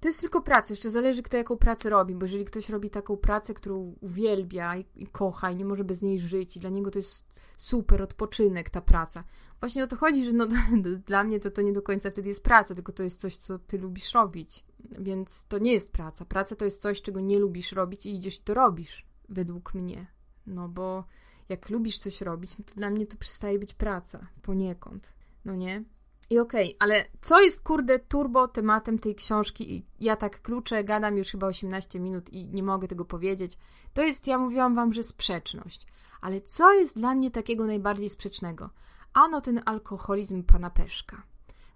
to 0.00 0.08
jest 0.08 0.20
tylko 0.20 0.42
praca. 0.42 0.72
Jeszcze 0.72 0.90
zależy, 0.90 1.22
kto 1.22 1.36
jaką 1.36 1.56
pracę 1.56 1.90
robi, 1.90 2.14
bo 2.14 2.24
jeżeli 2.24 2.44
ktoś 2.44 2.68
robi 2.68 2.90
taką 2.90 3.16
pracę, 3.16 3.54
którą 3.54 3.96
uwielbia 4.00 4.76
i, 4.76 4.84
i 4.96 5.06
kocha 5.06 5.50
i 5.50 5.56
nie 5.56 5.64
może 5.64 5.84
bez 5.84 6.02
niej 6.02 6.18
żyć, 6.18 6.56
i 6.56 6.60
dla 6.60 6.70
niego 6.70 6.90
to 6.90 6.98
jest 6.98 7.40
super 7.56 8.02
odpoczynek, 8.02 8.70
ta 8.70 8.80
praca. 8.80 9.24
Właśnie 9.60 9.84
o 9.84 9.86
to 9.86 9.96
chodzi, 9.96 10.24
że 10.24 10.32
no, 10.32 10.46
dla 11.06 11.24
mnie 11.24 11.40
to, 11.40 11.50
to 11.50 11.62
nie 11.62 11.72
do 11.72 11.82
końca 11.82 12.10
wtedy 12.10 12.28
jest 12.28 12.44
praca, 12.44 12.74
tylko 12.74 12.92
to 12.92 13.02
jest 13.02 13.20
coś, 13.20 13.36
co 13.36 13.58
ty 13.58 13.78
lubisz 13.78 14.12
robić. 14.12 14.64
Więc 14.98 15.46
to 15.46 15.58
nie 15.58 15.72
jest 15.72 15.92
praca. 15.92 16.24
Praca 16.24 16.56
to 16.56 16.64
jest 16.64 16.82
coś, 16.82 17.02
czego 17.02 17.20
nie 17.20 17.38
lubisz 17.38 17.72
robić 17.72 18.06
i 18.06 18.14
idziesz 18.14 18.38
i 18.38 18.42
to 18.42 18.54
robisz, 18.54 19.06
według 19.28 19.74
mnie. 19.74 20.06
No 20.46 20.68
bo 20.68 21.04
jak 21.48 21.70
lubisz 21.70 21.98
coś 21.98 22.20
robić, 22.20 22.58
no 22.58 22.64
to 22.64 22.74
dla 22.74 22.90
mnie 22.90 23.06
to 23.06 23.16
przestaje 23.16 23.58
być 23.58 23.74
praca, 23.74 24.26
poniekąd. 24.42 25.12
No 25.44 25.54
nie? 25.56 25.84
I 26.30 26.38
okej, 26.38 26.66
okay, 26.66 26.76
ale 26.78 27.04
co 27.20 27.40
jest 27.40 27.60
kurde 27.60 27.98
turbo 27.98 28.48
tematem 28.48 28.98
tej 28.98 29.14
książki? 29.14 29.74
I 29.74 29.86
ja 30.00 30.16
tak 30.16 30.42
kluczę, 30.42 30.84
gadam 30.84 31.18
już 31.18 31.30
chyba 31.30 31.46
18 31.46 32.00
minut 32.00 32.32
i 32.32 32.48
nie 32.48 32.62
mogę 32.62 32.88
tego 32.88 33.04
powiedzieć. 33.04 33.58
To 33.94 34.02
jest, 34.02 34.26
ja 34.26 34.38
mówiłam 34.38 34.74
wam, 34.74 34.92
że 34.92 35.02
sprzeczność. 35.02 35.86
Ale 36.20 36.40
co 36.40 36.72
jest 36.72 36.96
dla 36.96 37.14
mnie 37.14 37.30
takiego 37.30 37.66
najbardziej 37.66 38.08
sprzecznego? 38.08 38.70
Ano 39.12 39.40
ten 39.40 39.60
alkoholizm 39.64 40.42
pana 40.42 40.70
Peszka. 40.70 41.22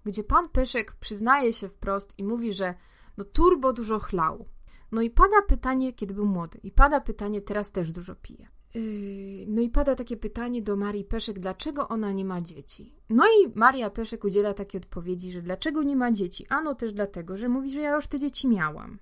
Gdzie 0.05 0.23
pan 0.23 0.49
Peszek 0.49 0.95
przyznaje 0.95 1.53
się 1.53 1.69
wprost 1.69 2.13
i 2.17 2.23
mówi, 2.23 2.53
że 2.53 2.73
no 3.17 3.23
turbo 3.23 3.73
dużo 3.73 3.99
chlał. 3.99 4.45
No 4.91 5.01
i 5.01 5.09
pada 5.09 5.41
pytanie, 5.47 5.93
kiedy 5.93 6.13
był 6.13 6.25
młody, 6.25 6.59
i 6.63 6.71
pada 6.71 7.01
pytanie, 7.01 7.41
teraz 7.41 7.71
też 7.71 7.91
dużo 7.91 8.15
pije. 8.15 8.54
Yy, 8.75 9.45
no 9.47 9.61
i 9.61 9.69
pada 9.69 9.95
takie 9.95 10.17
pytanie 10.17 10.61
do 10.61 10.75
Marii 10.75 11.03
Peszek, 11.03 11.39
dlaczego 11.39 11.87
ona 11.87 12.11
nie 12.11 12.25
ma 12.25 12.41
dzieci? 12.41 12.93
No 13.09 13.23
i 13.25 13.51
Maria 13.55 13.89
Peszek 13.89 14.23
udziela 14.23 14.53
takiej 14.53 14.81
odpowiedzi, 14.81 15.31
że 15.31 15.41
dlaczego 15.41 15.83
nie 15.83 15.95
ma 15.95 16.11
dzieci? 16.11 16.45
Ano 16.49 16.75
też 16.75 16.93
dlatego, 16.93 17.37
że 17.37 17.49
mówi, 17.49 17.69
że 17.71 17.81
ja 17.81 17.95
już 17.95 18.07
te 18.07 18.19
dzieci 18.19 18.47
miałam. 18.47 18.99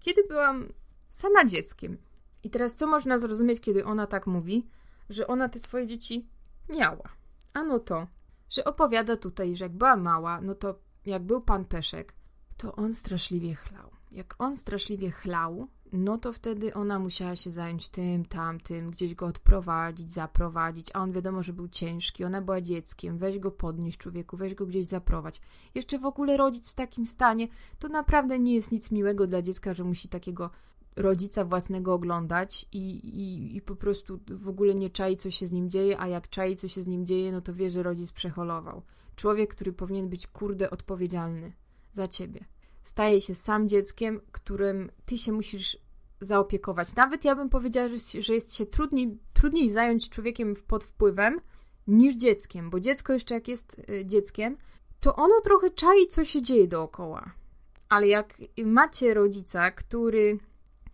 Kiedy 0.00 0.24
byłam 0.24 0.72
sama 1.08 1.44
dzieckiem. 1.44 1.98
I 2.44 2.50
teraz 2.50 2.74
co 2.74 2.86
można 2.86 3.18
zrozumieć, 3.18 3.60
kiedy 3.60 3.84
ona 3.84 4.06
tak 4.06 4.26
mówi, 4.26 4.66
że 5.10 5.26
ona 5.26 5.48
te 5.48 5.58
swoje 5.58 5.86
dzieci 5.86 6.28
miała? 6.68 7.08
Ano 7.52 7.78
to, 7.78 8.06
że 8.50 8.64
opowiada 8.64 9.16
tutaj, 9.16 9.56
że 9.56 9.64
jak 9.64 9.72
była 9.72 9.96
mała, 9.96 10.40
no 10.40 10.54
to 10.54 10.78
jak 11.06 11.22
był 11.22 11.40
pan 11.40 11.64
Peszek, 11.64 12.14
to 12.56 12.76
on 12.76 12.94
straszliwie 12.94 13.54
chlał. 13.54 13.90
Jak 14.12 14.34
on 14.38 14.56
straszliwie 14.56 15.10
chlał, 15.10 15.68
no 15.92 16.18
to 16.18 16.32
wtedy 16.32 16.74
ona 16.74 16.98
musiała 16.98 17.36
się 17.36 17.50
zająć 17.50 17.88
tym, 17.88 18.24
tamtym, 18.24 18.90
gdzieś 18.90 19.14
go 19.14 19.26
odprowadzić, 19.26 20.12
zaprowadzić, 20.12 20.90
a 20.94 21.00
on 21.00 21.12
wiadomo, 21.12 21.42
że 21.42 21.52
był 21.52 21.68
ciężki, 21.68 22.24
ona 22.24 22.42
była 22.42 22.60
dzieckiem, 22.60 23.18
weź 23.18 23.38
go 23.38 23.50
podnieść 23.50 23.98
człowieku, 23.98 24.36
weź 24.36 24.54
go 24.54 24.66
gdzieś 24.66 24.86
zaprowadź. 24.86 25.40
Jeszcze 25.74 25.98
w 25.98 26.04
ogóle 26.04 26.36
rodzic 26.36 26.72
w 26.72 26.74
takim 26.74 27.06
stanie, 27.06 27.48
to 27.78 27.88
naprawdę 27.88 28.38
nie 28.38 28.54
jest 28.54 28.72
nic 28.72 28.90
miłego 28.90 29.26
dla 29.26 29.42
dziecka, 29.42 29.74
że 29.74 29.84
musi 29.84 30.08
takiego 30.08 30.50
rodzica 30.96 31.44
własnego 31.44 31.94
oglądać 31.94 32.66
i, 32.72 32.90
i, 32.98 33.56
i 33.56 33.60
po 33.60 33.76
prostu 33.76 34.20
w 34.28 34.48
ogóle 34.48 34.74
nie 34.74 34.90
czai, 34.90 35.16
co 35.16 35.30
się 35.30 35.46
z 35.46 35.52
nim 35.52 35.70
dzieje, 35.70 36.00
a 36.00 36.08
jak 36.08 36.28
czai, 36.28 36.56
co 36.56 36.68
się 36.68 36.82
z 36.82 36.86
nim 36.86 37.06
dzieje, 37.06 37.32
no 37.32 37.40
to 37.40 37.54
wie, 37.54 37.70
że 37.70 37.82
rodzic 37.82 38.12
przeholował. 38.12 38.82
Człowiek, 39.16 39.54
który 39.54 39.72
powinien 39.72 40.08
być 40.08 40.26
kurde 40.26 40.70
odpowiedzialny 40.70 41.52
za 41.92 42.08
ciebie. 42.08 42.44
Staje 42.82 43.20
się 43.20 43.34
sam 43.34 43.68
dzieckiem, 43.68 44.20
którym 44.32 44.90
ty 45.06 45.18
się 45.18 45.32
musisz 45.32 45.78
zaopiekować. 46.20 46.96
Nawet 46.96 47.24
ja 47.24 47.36
bym 47.36 47.48
powiedziała, 47.48 47.88
że, 47.88 48.22
że 48.22 48.34
jest 48.34 48.56
się 48.56 48.66
trudniej, 48.66 49.18
trudniej 49.32 49.70
zająć 49.70 50.10
człowiekiem 50.10 50.54
pod 50.66 50.84
wpływem 50.84 51.40
niż 51.86 52.16
dzieckiem, 52.16 52.70
bo 52.70 52.80
dziecko 52.80 53.12
jeszcze 53.12 53.34
jak 53.34 53.48
jest 53.48 53.76
y, 53.90 54.06
dzieckiem, 54.06 54.56
to 55.00 55.16
ono 55.16 55.40
trochę 55.44 55.70
czai, 55.70 56.06
co 56.06 56.24
się 56.24 56.42
dzieje 56.42 56.68
dookoła. 56.68 57.32
Ale 57.88 58.06
jak 58.06 58.34
macie 58.64 59.14
rodzica, 59.14 59.70
który 59.70 60.38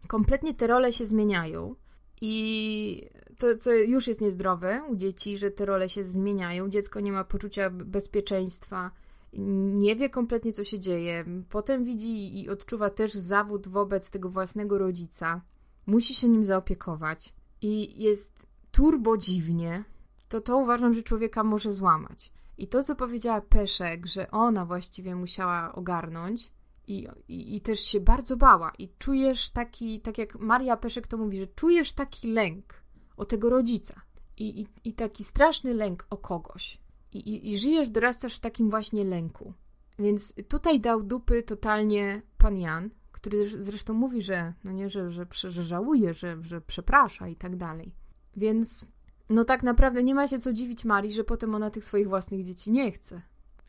kompletnie 0.08 0.54
te 0.54 0.66
role 0.66 0.92
się 0.92 1.06
zmieniają 1.06 1.74
i 2.20 3.10
to, 3.38 3.56
co 3.56 3.72
już 3.72 4.08
jest 4.08 4.20
niezdrowe 4.20 4.82
u 4.88 4.96
dzieci, 4.96 5.38
że 5.38 5.50
te 5.50 5.66
role 5.66 5.88
się 5.88 6.04
zmieniają, 6.04 6.68
dziecko 6.68 7.00
nie 7.00 7.12
ma 7.12 7.24
poczucia 7.24 7.70
bezpieczeństwa, 7.70 8.90
nie 9.38 9.96
wie 9.96 10.10
kompletnie, 10.10 10.52
co 10.52 10.64
się 10.64 10.78
dzieje. 10.78 11.24
Potem 11.50 11.84
widzi 11.84 12.40
i 12.40 12.48
odczuwa 12.48 12.90
też 12.90 13.12
zawód 13.14 13.68
wobec 13.68 14.10
tego 14.10 14.28
własnego 14.28 14.78
rodzica. 14.78 15.40
Musi 15.86 16.14
się 16.14 16.28
nim 16.28 16.44
zaopiekować 16.44 17.34
i 17.62 18.02
jest 18.02 18.46
turbo 18.70 19.16
dziwnie. 19.16 19.84
To 20.28 20.40
to 20.40 20.56
uważam, 20.56 20.94
że 20.94 21.02
człowieka 21.02 21.44
może 21.44 21.72
złamać. 21.72 22.32
I 22.58 22.68
to, 22.68 22.82
co 22.82 22.96
powiedziała 22.96 23.40
Peszek, 23.40 24.06
że 24.06 24.30
ona 24.30 24.64
właściwie 24.64 25.16
musiała 25.16 25.74
ogarnąć 25.74 26.52
i, 26.86 27.08
i, 27.28 27.56
i 27.56 27.60
też 27.60 27.80
się 27.80 28.00
bardzo 28.00 28.36
bała. 28.36 28.72
I 28.78 28.88
czujesz 28.98 29.50
taki, 29.50 30.00
tak 30.00 30.18
jak 30.18 30.38
Maria 30.38 30.76
Peszek 30.76 31.06
to 31.06 31.16
mówi, 31.16 31.38
że 31.38 31.46
czujesz 31.46 31.92
taki 31.92 32.32
lęk 32.32 32.82
o 33.16 33.24
tego 33.24 33.50
rodzica. 33.50 34.00
I, 34.36 34.60
i, 34.60 34.66
i 34.84 34.92
taki 34.92 35.24
straszny 35.24 35.74
lęk 35.74 36.06
o 36.10 36.16
kogoś 36.16 36.83
i, 37.14 37.52
i, 37.52 37.58
żyjesz, 37.58 37.90
dorastasz 37.90 38.36
w 38.36 38.40
takim 38.40 38.70
właśnie 38.70 39.04
lęku. 39.04 39.52
Więc 39.98 40.34
tutaj 40.48 40.80
dał 40.80 41.02
dupy 41.02 41.42
totalnie 41.42 42.22
pan 42.38 42.58
Jan, 42.58 42.90
który 43.12 43.62
zresztą 43.62 43.94
mówi, 43.94 44.22
że 44.22 44.52
no 44.64 44.72
nie, 44.72 44.88
że, 44.88 45.10
że, 45.10 45.26
że 45.32 45.62
żałuje, 45.62 46.14
że, 46.14 46.36
że 46.40 46.60
przeprasza 46.60 47.28
i 47.28 47.36
tak 47.36 47.56
dalej. 47.56 47.94
Więc 48.36 48.86
no 49.28 49.44
tak 49.44 49.62
naprawdę 49.62 50.02
nie 50.02 50.14
ma 50.14 50.28
się 50.28 50.38
co 50.38 50.52
dziwić 50.52 50.84
Marii, 50.84 51.12
że 51.12 51.24
potem 51.24 51.54
ona 51.54 51.70
tych 51.70 51.84
swoich 51.84 52.08
własnych 52.08 52.44
dzieci 52.44 52.70
nie 52.70 52.92
chce. 52.92 53.22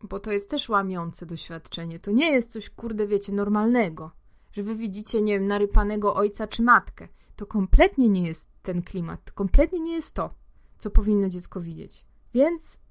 Bo 0.04 0.20
to 0.20 0.32
jest 0.32 0.50
też 0.50 0.70
łamiące 0.70 1.26
doświadczenie. 1.26 2.00
To 2.00 2.12
nie 2.12 2.32
jest 2.32 2.52
coś, 2.52 2.70
kurde, 2.70 3.08
wiecie, 3.08 3.34
normalnego. 3.34 4.12
Że 4.52 4.64
wy 4.64 4.76
widzicie, 4.76 5.22
nie 5.22 5.34
wiem, 5.34 5.48
narypanego 5.48 6.16
ojca 6.16 6.48
czy 6.48 6.64
matkę. 6.64 7.08
To 7.36 7.46
kompletnie 7.46 8.10
nie 8.10 8.28
jest 8.28 8.50
ten 8.62 8.82
klimat. 8.82 9.32
Kompletnie 9.32 9.80
nie 9.80 9.94
jest 9.94 10.14
to, 10.14 10.34
co 10.78 10.92
powinno 10.92 11.30
dziecko 11.30 11.62
widzieć. 11.62 12.06
Więc, 12.34 12.82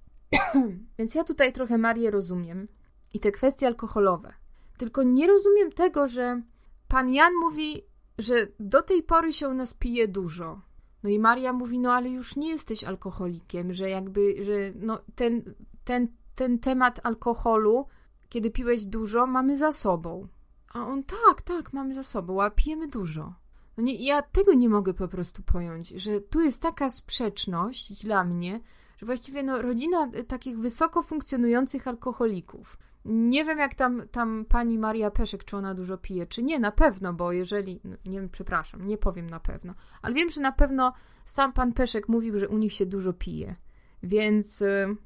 więc 0.98 1.14
ja 1.14 1.24
tutaj 1.24 1.52
trochę 1.52 1.78
Marię 1.78 2.10
rozumiem. 2.10 2.68
I 3.12 3.20
te 3.20 3.32
kwestie 3.32 3.66
alkoholowe. 3.66 4.32
Tylko 4.76 5.02
nie 5.02 5.26
rozumiem 5.26 5.72
tego, 5.72 6.08
że 6.08 6.42
pan 6.88 7.08
Jan 7.08 7.32
mówi, 7.34 7.82
że 8.18 8.34
do 8.60 8.82
tej 8.82 9.02
pory 9.02 9.32
się 9.32 9.54
nas 9.54 9.74
pije 9.74 10.08
dużo. 10.08 10.60
No 11.02 11.10
i 11.10 11.18
Maria 11.18 11.52
mówi, 11.52 11.78
no 11.78 11.92
ale 11.92 12.10
już 12.10 12.36
nie 12.36 12.48
jesteś 12.48 12.84
alkoholikiem, 12.84 13.72
że 13.72 13.90
jakby, 13.90 14.44
że 14.44 14.52
no 14.74 14.98
ten, 15.14 15.54
ten, 15.84 16.08
ten 16.34 16.58
temat 16.58 17.00
alkoholu, 17.02 17.86
kiedy 18.28 18.50
piłeś 18.50 18.84
dużo, 18.84 19.26
mamy 19.26 19.58
za 19.58 19.72
sobą. 19.72 20.28
A 20.72 20.86
on, 20.86 21.04
tak, 21.04 21.42
tak, 21.42 21.72
mamy 21.72 21.94
za 21.94 22.02
sobą, 22.02 22.42
a 22.42 22.50
pijemy 22.50 22.88
dużo. 22.88 23.34
No 23.76 23.84
nie, 23.84 23.94
ja 24.06 24.22
tego 24.22 24.54
nie 24.54 24.68
mogę 24.68 24.94
po 24.94 25.08
prostu 25.08 25.42
pojąć, 25.42 25.88
że 25.88 26.20
tu 26.20 26.40
jest 26.40 26.62
taka 26.62 26.90
sprzeczność 26.90 28.04
dla 28.04 28.24
mnie, 28.24 28.60
że 28.96 29.06
właściwie 29.06 29.42
no, 29.42 29.62
rodzina 29.62 30.10
takich 30.28 30.58
wysoko 30.58 31.02
funkcjonujących 31.02 31.88
alkoholików. 31.88 32.78
Nie 33.04 33.44
wiem, 33.44 33.58
jak 33.58 33.74
tam, 33.74 34.02
tam 34.10 34.44
pani 34.48 34.78
Maria 34.78 35.10
Peszek, 35.10 35.44
czy 35.44 35.56
ona 35.56 35.74
dużo 35.74 35.98
pije, 35.98 36.26
czy 36.26 36.42
nie, 36.42 36.58
na 36.58 36.72
pewno, 36.72 37.12
bo 37.12 37.32
jeżeli, 37.32 37.80
no, 37.84 37.96
nie 38.06 38.20
wiem, 38.20 38.28
przepraszam, 38.28 38.86
nie 38.86 38.98
powiem 38.98 39.30
na 39.30 39.40
pewno, 39.40 39.74
ale 40.02 40.14
wiem, 40.14 40.30
że 40.30 40.40
na 40.40 40.52
pewno 40.52 40.92
sam 41.24 41.52
pan 41.52 41.72
Peszek 41.72 42.08
mówił, 42.08 42.38
że 42.38 42.48
u 42.48 42.58
nich 42.58 42.72
się 42.72 42.86
dużo 42.86 43.12
pije. 43.12 43.56
Więc, 44.02 44.62
y, 44.62 44.96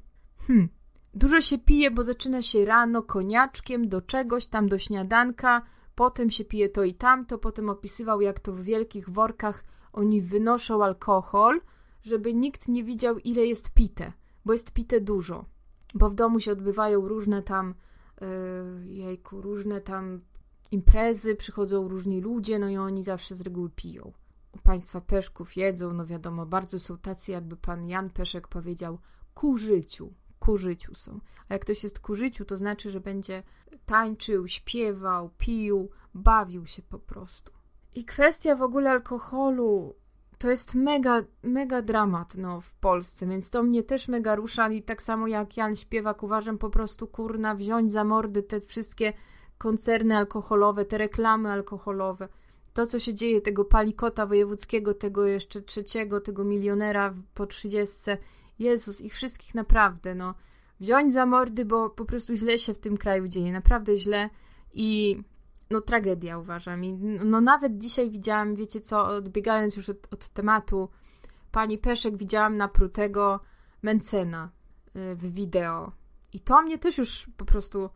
hmm, 0.47 0.69
dużo 1.13 1.41
się 1.41 1.57
pije, 1.57 1.91
bo 1.91 2.03
zaczyna 2.03 2.41
się 2.41 2.65
rano 2.65 3.03
koniaczkiem 3.03 3.89
do 3.89 4.01
czegoś 4.01 4.47
tam, 4.47 4.69
do 4.69 4.77
śniadanka, 4.77 5.61
potem 5.95 6.31
się 6.31 6.45
pije 6.45 6.69
to 6.69 6.83
i 6.83 6.93
tamto, 6.93 7.37
potem 7.37 7.69
opisywał, 7.69 8.21
jak 8.21 8.39
to 8.39 8.53
w 8.53 8.61
wielkich 8.61 9.09
workach 9.09 9.63
oni 9.93 10.21
wynoszą 10.21 10.83
alkohol, 10.83 11.61
żeby 12.01 12.33
nikt 12.33 12.67
nie 12.67 12.83
widział, 12.83 13.17
ile 13.17 13.45
jest 13.45 13.73
pite, 13.73 14.13
bo 14.45 14.53
jest 14.53 14.71
pite 14.71 15.01
dużo. 15.01 15.45
Bo 15.93 16.09
w 16.09 16.15
domu 16.15 16.39
się 16.39 16.51
odbywają 16.51 17.07
różne 17.07 17.41
tam 17.43 17.75
Y, 18.21 18.89
jejku, 18.89 19.41
różne 19.41 19.81
tam 19.81 20.21
imprezy, 20.71 21.35
przychodzą 21.35 21.87
różni 21.87 22.21
ludzie, 22.21 22.59
no 22.59 22.69
i 22.69 22.77
oni 22.77 23.03
zawsze 23.03 23.35
z 23.35 23.41
reguły 23.41 23.69
piją. 23.69 24.13
U 24.51 24.59
państwa 24.59 25.01
Peszków 25.01 25.57
jedzą, 25.57 25.93
no 25.93 26.05
wiadomo, 26.05 26.45
bardzo 26.45 26.79
są 26.79 26.97
tacy, 26.97 27.31
jakby 27.31 27.57
pan 27.57 27.87
Jan 27.87 28.09
Peszek 28.09 28.47
powiedział, 28.47 28.99
ku 29.33 29.57
życiu, 29.57 30.13
ku 30.39 30.57
życiu 30.57 30.95
są. 30.95 31.19
A 31.49 31.53
jak 31.53 31.61
ktoś 31.61 31.83
jest 31.83 31.99
ku 31.99 32.15
życiu, 32.15 32.45
to 32.45 32.57
znaczy, 32.57 32.91
że 32.91 32.99
będzie 33.01 33.43
tańczył, 33.85 34.47
śpiewał, 34.47 35.29
pił, 35.37 35.89
bawił 36.13 36.65
się 36.65 36.81
po 36.81 36.99
prostu. 36.99 37.51
I 37.95 38.05
kwestia 38.05 38.55
w 38.55 38.61
ogóle 38.61 38.89
alkoholu 38.89 39.95
to 40.39 40.49
jest 40.49 40.75
mega, 40.75 41.23
mega 41.43 41.81
dramat 41.81 42.35
no, 42.35 42.61
w 42.61 42.73
Polsce, 42.73 43.27
więc 43.27 43.49
to 43.49 43.63
mnie 43.63 43.83
też 43.83 44.07
mega 44.07 44.35
rusza 44.35 44.69
i 44.69 44.83
tak 44.83 45.01
samo 45.01 45.27
jak 45.27 45.57
Jan 45.57 45.75
Śpiewak 45.75 46.23
uważam 46.23 46.57
po 46.57 46.69
prostu, 46.69 47.07
kurna, 47.07 47.55
wziąć 47.55 47.91
za 47.91 48.03
mordy 48.03 48.43
te 48.43 48.61
wszystkie 48.61 49.13
koncerny 49.57 50.17
alkoholowe, 50.17 50.85
te 50.85 50.97
reklamy 50.97 51.51
alkoholowe, 51.51 52.27
to 52.73 52.87
co 52.87 52.99
się 52.99 53.13
dzieje, 53.13 53.41
tego 53.41 53.65
palikota 53.65 54.25
wojewódzkiego, 54.25 54.93
tego 54.93 55.27
jeszcze 55.27 55.61
trzeciego, 55.61 56.21
tego 56.21 56.43
milionera 56.43 57.13
po 57.33 57.45
trzydziestce, 57.45 58.17
Jezus, 58.59 59.01
ich 59.01 59.13
wszystkich 59.13 59.55
naprawdę, 59.55 60.15
no, 60.15 60.35
wziąć 60.79 61.13
za 61.13 61.25
mordy, 61.25 61.65
bo 61.65 61.89
po 61.89 62.05
prostu 62.05 62.35
źle 62.35 62.59
się 62.59 62.73
w 62.73 62.79
tym 62.79 62.97
kraju 62.97 63.27
dzieje, 63.27 63.51
naprawdę 63.51 63.97
źle. 63.97 64.29
I 64.73 65.21
no 65.69 65.81
tragedia 65.81 66.37
uważam. 66.37 66.83
I 66.83 66.93
no 67.25 67.41
nawet 67.41 67.77
dzisiaj 67.77 68.09
widziałam, 68.09 68.55
wiecie 68.55 68.81
co, 68.81 69.07
odbiegając 69.07 69.75
już 69.75 69.89
od, 69.89 70.13
od 70.13 70.29
tematu, 70.29 70.89
pani 71.51 71.77
Peszek 71.77 72.17
widziałam 72.17 72.57
naprutego 72.57 73.39
Mencena 73.81 74.49
y, 74.95 75.15
w 75.15 75.33
wideo. 75.33 75.91
I 76.33 76.39
to 76.39 76.61
mnie 76.61 76.77
też 76.77 76.97
już 76.97 77.29
po 77.37 77.45
prostu 77.45 77.89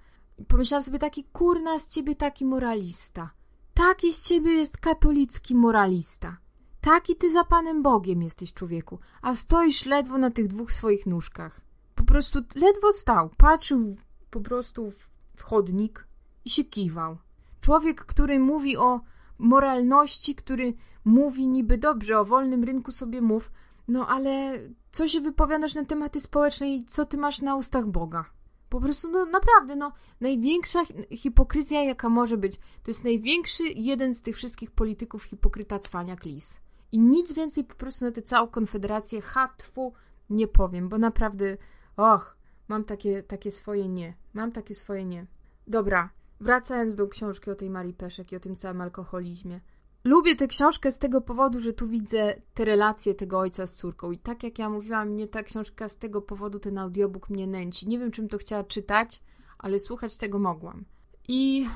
pomyślałam 0.47 0.83
sobie 0.83 0.99
taki 0.99 1.23
kurna 1.23 1.79
z 1.79 1.89
ciebie 1.89 2.15
taki 2.15 2.45
moralista. 2.45 3.29
Taki 3.73 4.13
z 4.13 4.27
ciebie 4.27 4.51
jest 4.51 4.77
katolicki 4.77 5.55
moralista. 5.55 6.37
Taki 6.81 7.15
ty 7.15 7.31
za 7.31 7.43
Panem 7.43 7.83
Bogiem 7.83 8.21
jesteś 8.21 8.53
człowieku, 8.53 8.99
a 9.21 9.35
stoisz 9.35 9.85
ledwo 9.85 10.17
na 10.17 10.31
tych 10.31 10.47
dwóch 10.47 10.71
swoich 10.71 11.05
nóżkach. 11.05 11.61
Po 11.95 12.03
prostu 12.03 12.39
ledwo 12.55 12.91
stał, 12.91 13.29
patrzył 13.37 13.95
po 14.31 14.41
prostu 14.41 14.91
w 15.37 15.43
chodnik 15.43 16.07
i 16.45 16.49
się 16.49 16.63
kiwał. 16.63 17.17
Człowiek, 17.63 18.05
który 18.05 18.39
mówi 18.39 18.77
o 18.77 19.01
moralności, 19.37 20.35
który 20.35 20.73
mówi 21.05 21.47
niby 21.47 21.77
dobrze, 21.77 22.19
o 22.19 22.25
wolnym 22.25 22.63
rynku 22.63 22.91
sobie 22.91 23.21
mów, 23.21 23.51
no 23.87 24.07
ale 24.07 24.59
co 24.91 25.07
się 25.07 25.21
wypowiadasz 25.21 25.75
na 25.75 25.85
tematy 25.85 26.21
społeczne 26.21 26.69
i 26.69 26.85
co 26.85 27.05
ty 27.05 27.17
masz 27.17 27.41
na 27.41 27.55
ustach 27.55 27.85
Boga? 27.85 28.25
Po 28.69 28.81
prostu, 28.81 29.11
no 29.11 29.25
naprawdę, 29.25 29.75
no, 29.75 29.91
największa 30.21 30.79
hipokryzja, 31.11 31.83
jaka 31.83 32.09
może 32.09 32.37
być, 32.37 32.57
to 32.57 32.91
jest 32.91 33.03
największy 33.03 33.63
jeden 33.63 34.13
z 34.15 34.21
tych 34.21 34.35
wszystkich 34.35 34.71
polityków 34.71 35.23
hipokryta 35.23 35.79
cwania 35.79 36.15
klis. 36.15 36.59
I 36.91 36.99
nic 36.99 37.33
więcej 37.33 37.63
po 37.63 37.75
prostu 37.75 38.05
na 38.05 38.11
tę 38.11 38.21
całą 38.21 38.47
konfederację 38.47 39.21
hatwu 39.21 39.93
nie 40.29 40.47
powiem, 40.47 40.89
bo 40.89 40.97
naprawdę, 40.97 41.57
och, 41.97 42.37
mam 42.67 42.83
takie, 42.83 43.23
takie 43.23 43.51
swoje 43.51 43.89
nie. 43.89 44.13
Mam 44.33 44.51
takie 44.51 44.75
swoje 44.75 45.05
nie. 45.05 45.25
Dobra, 45.67 46.09
Wracając 46.43 46.95
do 46.95 47.07
książki 47.07 47.51
o 47.51 47.55
tej 47.55 47.69
Marii 47.69 47.93
Peszek 47.93 48.31
i 48.31 48.35
o 48.35 48.39
tym 48.39 48.55
całym 48.55 48.81
alkoholizmie. 48.81 49.59
Lubię 50.03 50.35
tę 50.35 50.47
książkę 50.47 50.91
z 50.91 50.99
tego 50.99 51.21
powodu, 51.21 51.59
że 51.59 51.73
tu 51.73 51.87
widzę 51.87 52.35
te 52.53 52.65
relacje 52.65 53.15
tego 53.15 53.39
ojca 53.39 53.67
z 53.67 53.75
córką. 53.75 54.11
I 54.11 54.17
tak 54.17 54.43
jak 54.43 54.59
ja 54.59 54.69
mówiłam, 54.69 55.09
mnie 55.09 55.27
ta 55.27 55.43
książka 55.43 55.89
z 55.89 55.97
tego 55.97 56.21
powodu, 56.21 56.59
ten 56.59 56.77
audiobook 56.77 57.29
mnie 57.29 57.47
nęci. 57.47 57.87
Nie 57.87 57.99
wiem, 57.99 58.11
czym 58.11 58.27
to 58.27 58.37
chciała 58.37 58.63
czytać, 58.63 59.23
ale 59.57 59.79
słuchać 59.79 60.17
tego 60.17 60.39
mogłam. 60.39 60.85
I 61.27 61.67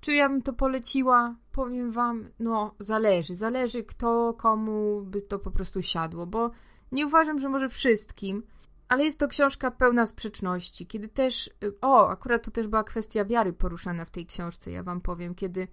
czy 0.00 0.12
ja 0.12 0.28
bym 0.28 0.42
to 0.42 0.52
poleciła? 0.52 1.36
Powiem 1.52 1.92
wam, 1.92 2.28
no 2.38 2.74
zależy. 2.78 3.36
Zależy 3.36 3.84
kto, 3.84 4.34
komu 4.38 5.02
by 5.02 5.22
to 5.22 5.38
po 5.38 5.50
prostu 5.50 5.82
siadło, 5.82 6.26
bo 6.26 6.50
nie 6.92 7.06
uważam, 7.06 7.38
że 7.38 7.48
może 7.48 7.68
wszystkim, 7.68 8.42
ale 8.94 9.04
jest 9.04 9.18
to 9.18 9.28
książka 9.28 9.70
pełna 9.70 10.06
sprzeczności, 10.06 10.86
kiedy 10.86 11.08
też, 11.08 11.50
o, 11.80 12.08
akurat 12.08 12.44
tu 12.44 12.50
też 12.50 12.66
była 12.66 12.84
kwestia 12.84 13.24
wiary 13.24 13.52
poruszana 13.52 14.04
w 14.04 14.10
tej 14.10 14.26
książce, 14.26 14.70
ja 14.70 14.82
wam 14.82 15.00
powiem, 15.00 15.34
kiedy 15.34 15.68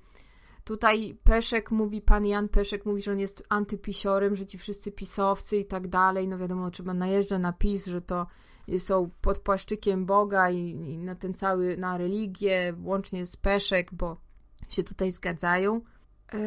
tutaj 0.63 1.17
Peszek 1.23 1.71
mówi, 1.71 2.01
pan 2.01 2.25
Jan 2.25 2.49
Peszek 2.49 2.85
mówi, 2.85 3.01
że 3.01 3.11
on 3.11 3.19
jest 3.19 3.43
antypisiorem, 3.49 4.35
że 4.35 4.45
ci 4.45 4.57
wszyscy 4.57 4.91
pisowcy 4.91 5.57
i 5.57 5.65
tak 5.65 5.87
dalej, 5.87 6.27
no 6.27 6.37
wiadomo, 6.37 6.71
trzeba 6.71 6.93
najeżdża 6.93 7.39
na 7.39 7.53
PiS, 7.53 7.85
że 7.85 8.01
to 8.01 8.27
są 8.77 9.09
pod 9.21 9.39
płaszczykiem 9.39 10.05
Boga 10.05 10.49
i, 10.49 10.69
i 10.69 10.97
na 10.97 11.15
ten 11.15 11.33
cały, 11.33 11.77
na 11.77 11.97
religię, 11.97 12.73
łącznie 12.83 13.25
z 13.25 13.37
Peszek, 13.37 13.93
bo 13.93 14.17
się 14.69 14.83
tutaj 14.83 15.11
zgadzają. 15.11 15.81
E, 16.33 16.39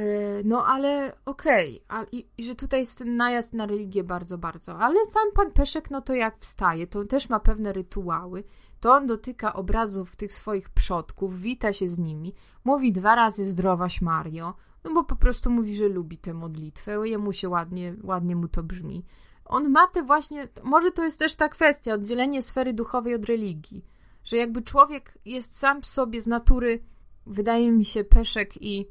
no 0.45 0.67
ale 0.67 1.13
okej, 1.25 1.83
okay. 1.89 2.07
I, 2.13 2.27
I, 2.39 2.45
że 2.45 2.55
tutaj 2.55 2.81
jest 2.81 2.99
ten 2.99 3.17
najazd 3.17 3.53
na 3.53 3.67
religię 3.67 4.05
bardzo, 4.05 4.39
bardzo. 4.39 4.79
Ale 4.79 5.07
sam 5.07 5.33
pan 5.35 5.53
Peszek, 5.53 5.91
no 5.91 6.01
to 6.01 6.15
jak 6.15 6.39
wstaje, 6.39 6.87
to 6.87 7.01
on 7.01 7.09
też 7.09 7.29
ma 7.29 7.41
pewne 7.41 7.73
rytuały. 7.73 8.45
To 8.81 8.93
on 8.93 9.07
dotyka 9.07 9.53
obrazów 9.53 10.17
tych 10.17 10.33
swoich 10.33 10.71
przodków, 10.71 11.41
wita 11.41 11.73
się 11.73 11.89
z 11.89 11.99
nimi, 11.99 12.35
mówi 12.65 12.93
dwa 12.93 13.15
razy 13.15 13.47
zdrowaś 13.47 14.01
Mario, 14.03 14.55
no 14.85 14.95
bo 14.95 15.05
po 15.05 15.17
prostu 15.17 15.51
mówi, 15.51 15.77
że 15.77 15.89
lubi 15.89 16.19
tę 16.19 16.35
modlitwę, 16.35 17.09
jemu 17.09 17.33
się 17.33 17.49
ładnie, 17.49 17.95
ładnie 18.03 18.37
mu 18.37 18.49
to 18.49 18.63
brzmi. 18.63 19.05
On 19.45 19.71
ma 19.71 19.87
te 19.87 20.03
właśnie, 20.03 20.49
może 20.63 20.91
to 20.91 21.05
jest 21.05 21.19
też 21.19 21.37
ta 21.37 21.49
kwestia, 21.49 21.95
oddzielenie 21.95 22.43
sfery 22.43 22.73
duchowej 22.73 23.15
od 23.15 23.25
religii, 23.25 23.85
że 24.25 24.37
jakby 24.37 24.63
człowiek 24.63 25.19
jest 25.25 25.59
sam 25.59 25.83
w 25.83 25.87
sobie 25.87 26.21
z 26.21 26.27
natury, 26.27 26.83
wydaje 27.27 27.73
mi 27.73 27.85
się, 27.85 28.05
Peszek 28.05 28.63
i 28.63 28.89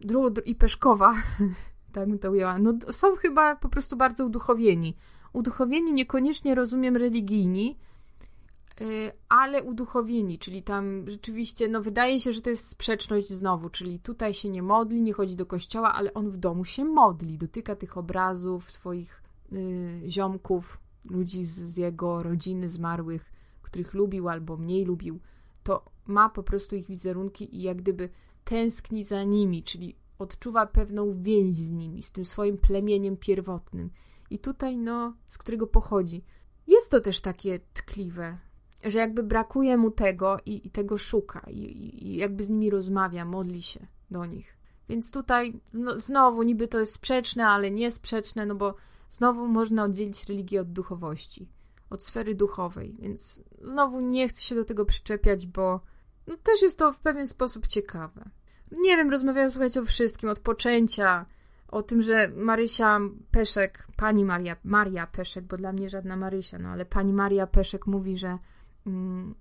Drud 0.00 0.46
i 0.46 0.54
Peszkowa, 0.54 1.14
tak 1.92 2.08
bym 2.08 2.18
to 2.18 2.30
ujęła, 2.30 2.58
no 2.58 2.74
są 2.90 3.16
chyba 3.16 3.56
po 3.56 3.68
prostu 3.68 3.96
bardzo 3.96 4.26
uduchowieni. 4.26 4.96
Uduchowieni 5.32 5.92
niekoniecznie 5.92 6.54
rozumiem 6.54 6.96
religijni, 6.96 7.78
y, 8.80 9.12
ale 9.28 9.62
uduchowieni, 9.62 10.38
czyli 10.38 10.62
tam 10.62 11.10
rzeczywiście, 11.10 11.68
no 11.68 11.82
wydaje 11.82 12.20
się, 12.20 12.32
że 12.32 12.42
to 12.42 12.50
jest 12.50 12.68
sprzeczność 12.68 13.32
znowu, 13.32 13.70
czyli 13.70 14.00
tutaj 14.00 14.34
się 14.34 14.50
nie 14.50 14.62
modli, 14.62 15.02
nie 15.02 15.12
chodzi 15.12 15.36
do 15.36 15.46
kościoła, 15.46 15.94
ale 15.94 16.14
on 16.14 16.30
w 16.30 16.36
domu 16.36 16.64
się 16.64 16.84
modli, 16.84 17.38
dotyka 17.38 17.76
tych 17.76 17.98
obrazów 17.98 18.70
swoich 18.70 19.22
y, 19.52 20.02
ziomków, 20.06 20.78
ludzi 21.04 21.44
z, 21.44 21.54
z 21.54 21.76
jego 21.76 22.22
rodziny 22.22 22.68
zmarłych, 22.68 23.32
których 23.62 23.94
lubił 23.94 24.28
albo 24.28 24.56
mniej 24.56 24.84
lubił 24.84 25.20
to 25.66 25.84
ma 26.06 26.28
po 26.28 26.42
prostu 26.42 26.76
ich 26.76 26.86
wizerunki 26.86 27.56
i 27.56 27.62
jak 27.62 27.76
gdyby 27.76 28.08
tęskni 28.46 29.04
za 29.04 29.24
nimi, 29.24 29.62
czyli 29.62 29.96
odczuwa 30.18 30.66
pewną 30.66 31.22
więź 31.22 31.56
z 31.56 31.70
nimi, 31.70 32.02
z 32.02 32.12
tym 32.12 32.24
swoim 32.24 32.58
plemieniem 32.58 33.16
pierwotnym. 33.16 33.90
I 34.30 34.38
tutaj, 34.38 34.76
no, 34.76 35.14
z 35.28 35.38
którego 35.38 35.66
pochodzi. 35.66 36.24
Jest 36.66 36.90
to 36.90 37.00
też 37.00 37.20
takie 37.20 37.60
tkliwe, 37.74 38.38
że 38.84 38.98
jakby 38.98 39.22
brakuje 39.22 39.76
mu 39.76 39.90
tego 39.90 40.36
i, 40.46 40.66
i 40.66 40.70
tego 40.70 40.98
szuka, 40.98 41.40
i, 41.50 41.60
i, 42.06 42.16
jakby 42.16 42.44
z 42.44 42.48
nimi 42.48 42.70
rozmawia, 42.70 43.24
modli 43.24 43.62
się 43.62 43.86
do 44.10 44.24
nich. 44.24 44.56
Więc 44.88 45.10
tutaj 45.10 45.60
no, 45.72 46.00
znowu 46.00 46.42
niby 46.42 46.68
to 46.68 46.80
jest 46.80 46.94
sprzeczne, 46.94 47.46
ale 47.46 47.70
nie 47.70 47.90
sprzeczne, 47.90 48.46
no 48.46 48.54
bo 48.54 48.74
znowu 49.08 49.48
można 49.48 49.84
oddzielić 49.84 50.24
religię 50.24 50.60
od 50.60 50.72
duchowości, 50.72 51.48
od 51.90 52.04
sfery 52.04 52.34
duchowej, 52.34 52.96
więc 52.98 53.44
znowu 53.62 54.00
nie 54.00 54.28
chcę 54.28 54.42
się 54.42 54.54
do 54.54 54.64
tego 54.64 54.84
przyczepiać, 54.84 55.46
bo 55.46 55.80
no, 56.26 56.36
też 56.36 56.62
jest 56.62 56.78
to 56.78 56.92
w 56.92 56.98
pewien 56.98 57.26
sposób 57.26 57.66
ciekawe. 57.66 58.30
Nie 58.72 58.96
wiem, 58.96 59.10
rozmawiają, 59.10 59.50
słuchajcie, 59.50 59.80
o 59.80 59.84
wszystkim, 59.84 60.28
od 60.28 60.38
poczęcia, 60.38 61.26
o 61.68 61.82
tym, 61.82 62.02
że 62.02 62.28
Marysia 62.36 63.00
Peszek, 63.30 63.86
pani 63.96 64.24
Maria, 64.24 64.56
Maria 64.64 65.06
Peszek, 65.06 65.44
bo 65.44 65.56
dla 65.56 65.72
mnie 65.72 65.90
żadna 65.90 66.16
Marysia, 66.16 66.58
no 66.58 66.68
ale 66.68 66.84
pani 66.84 67.12
Maria 67.12 67.46
Peszek 67.46 67.86
mówi, 67.86 68.16
że 68.16 68.38
mm, 68.86 69.34